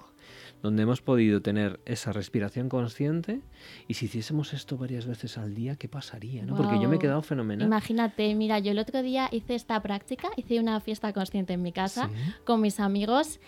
donde 0.62 0.84
hemos 0.84 1.02
podido 1.02 1.42
tener 1.42 1.80
esa 1.86 2.12
respiración 2.12 2.70
consciente 2.70 3.42
y 3.88 3.94
si 3.96 4.06
hiciésemos 4.06 4.54
esto 4.54 4.78
varias 4.78 5.06
veces 5.06 5.38
al 5.38 5.54
día, 5.54 5.76
¿qué 5.76 5.88
pasaría? 5.88 6.46
¿no? 6.46 6.56
Porque 6.56 6.80
yo 6.82 6.90
me 6.90 6.98
he 6.98 7.00
quedado 7.00 7.22
fenomenal. 7.22 7.68
Imagínate, 7.68 8.34
mira, 8.36 8.60
yo 8.60 8.72
el 8.72 8.80
otro 8.80 9.02
día 9.02 9.30
hice 9.32 9.56
esta 9.56 9.82
práctica, 9.82 10.30
hice 10.36 10.60
una 10.60 10.80
fiesta 10.80 11.14
consciente 11.14 11.54
en 11.54 11.62
mi 11.62 11.72
casa 11.72 12.10
con 12.46 12.62
mis 12.62 12.80
amigos 12.80 13.40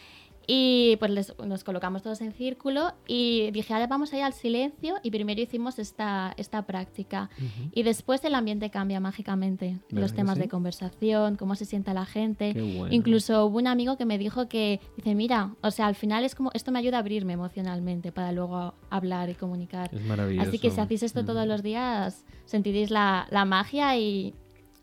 y 0.51 0.95
pues 0.95 1.35
nos 1.45 1.63
colocamos 1.63 2.01
todos 2.01 2.21
en 2.21 2.31
círculo 2.31 2.93
y 3.05 3.51
dije, 3.51 3.71
ahora 3.71 3.85
vamos 3.85 4.11
a 4.13 4.17
ir 4.17 4.23
al 4.23 4.33
silencio 4.33 4.95
y 5.03 5.11
primero 5.11 5.39
hicimos 5.39 5.77
esta, 5.77 6.33
esta 6.37 6.63
práctica. 6.63 7.29
Y 7.71 7.83
después 7.83 8.25
el 8.25 8.33
ambiente 8.33 8.71
cambia 8.71 8.99
mágicamente. 8.99 9.77
Los 9.89 10.13
temas 10.13 10.39
de 10.39 10.47
conversación, 10.49 11.35
cómo 11.35 11.53
se 11.53 11.65
sienta 11.65 11.93
la 11.93 12.07
gente. 12.07 12.55
Incluso 12.89 13.45
hubo 13.45 13.59
un 13.59 13.67
amigo 13.67 13.95
que 13.95 14.05
me 14.05 14.17
dijo 14.17 14.49
que, 14.49 14.79
dice, 14.97 15.13
mira, 15.13 15.53
o 15.61 15.69
sea, 15.69 15.85
al 15.85 15.93
final 15.93 16.23
es 16.23 16.33
como, 16.33 16.49
esto 16.55 16.71
me 16.71 16.79
ayuda 16.79 16.97
a 16.97 17.01
abrirme 17.01 17.33
emocionalmente 17.33 18.11
para 18.11 18.31
luego 18.31 18.73
hablar 18.89 19.29
y 19.29 19.35
comunicar. 19.35 19.93
Es 19.93 20.01
maravilloso. 20.01 20.49
Así 20.49 20.57
que 20.57 20.71
si 20.71 20.81
hacéis 20.81 21.03
esto 21.03 21.25
todos 21.25 21.45
los 21.45 21.61
días, 21.61 22.25
sentiréis 22.45 22.89
la, 22.89 23.27
la 23.29 23.45
magia 23.45 23.95
y 23.99 24.33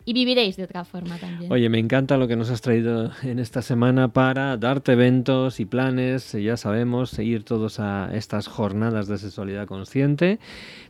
y 0.06 0.12
viviréis 0.12 0.56
de 0.56 0.62
otra 0.62 0.84
forma 0.84 1.18
también. 1.18 1.52
Oye, 1.52 1.68
me 1.68 1.80
encanta 1.80 2.16
lo 2.16 2.28
que 2.28 2.36
nos 2.36 2.48
has 2.50 2.60
traído 2.60 3.10
en 3.24 3.40
esta 3.40 3.60
semana 3.60 4.06
para 4.12 4.56
darte 4.56 4.92
eventos 4.92 5.58
y 5.58 5.64
planes. 5.64 6.32
Ya 6.32 6.56
sabemos, 6.56 7.10
seguir 7.10 7.42
todos 7.42 7.80
a 7.80 8.10
estas 8.14 8.46
jornadas 8.46 9.08
de 9.08 9.18
sexualidad 9.18 9.66
consciente, 9.66 10.38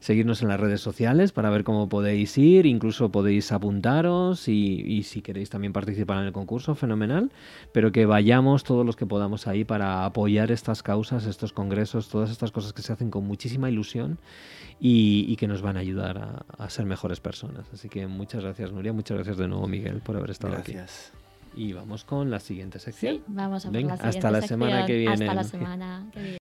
seguirnos 0.01 0.43
en 0.43 0.49
las 0.49 0.61
redes 0.61 0.83
sociales 0.83 1.33
para 1.33 1.49
ver 1.49 1.65
cómo 1.65 1.89
podéis 1.89 2.37
ir, 2.37 2.67
incluso 2.67 3.11
podéis 3.11 3.53
apuntaros 3.53 4.49
y, 4.49 4.83
y 4.83 5.03
si 5.05 5.23
queréis 5.23 5.49
también 5.49 5.73
participar 5.73 6.19
en 6.19 6.27
el 6.27 6.33
concurso, 6.33 6.75
fenomenal. 6.75 7.33
Pero 7.73 7.93
que 7.93 8.05
vayamos 8.05 8.65
todos 8.65 8.85
los 8.85 8.97
que 8.97 9.07
podamos 9.07 9.47
ahí 9.47 9.65
para 9.65 10.05
apoyar 10.05 10.53
estas 10.53 10.83
causas, 10.83 11.25
estos 11.25 11.55
congresos, 11.55 12.11
todas 12.11 12.31
estas 12.31 12.53
cosas 12.53 12.75
que 12.75 12.83
se 12.83 12.93
hacen 12.93 13.11
con 13.11 13.27
muchísima 13.27 13.71
ilusión 13.71 14.19
y, 14.79 15.37
que 15.37 15.47
nos 15.47 15.63
van 15.63 15.77
a 15.77 15.81
ayudar 15.81 16.45
a, 16.59 16.71
ser 16.71 16.85
mejores 16.85 17.21
personas. 17.21 17.67
Así 17.73 17.89
que 17.89 18.07
muchas 18.07 18.43
gracias, 18.43 18.73
Nuria. 18.73 18.93
Muchas 18.93 19.06
gracias 19.15 19.37
de 19.37 19.49
nuevo, 19.49 19.67
Miguel, 19.67 20.01
por 20.01 20.17
haber 20.17 20.31
estado 20.31 20.57
aquí. 20.57 20.73
Gracias. 20.73 21.13
Y 21.55 21.73
vamos 21.73 22.05
con 22.05 22.31
la 22.31 22.39
siguiente 22.39 22.79
sección. 22.79 23.23
vamos 23.27 23.65
a 23.65 23.71
Venga, 23.71 23.95
hasta 23.95 24.31
la 24.31 24.43
semana 24.43 24.85
que 24.85 24.99
viene. 24.99 25.13
Hasta 25.13 25.35
la 25.35 25.45
semana 25.45 26.07
que 26.13 26.21
viene. 26.21 26.35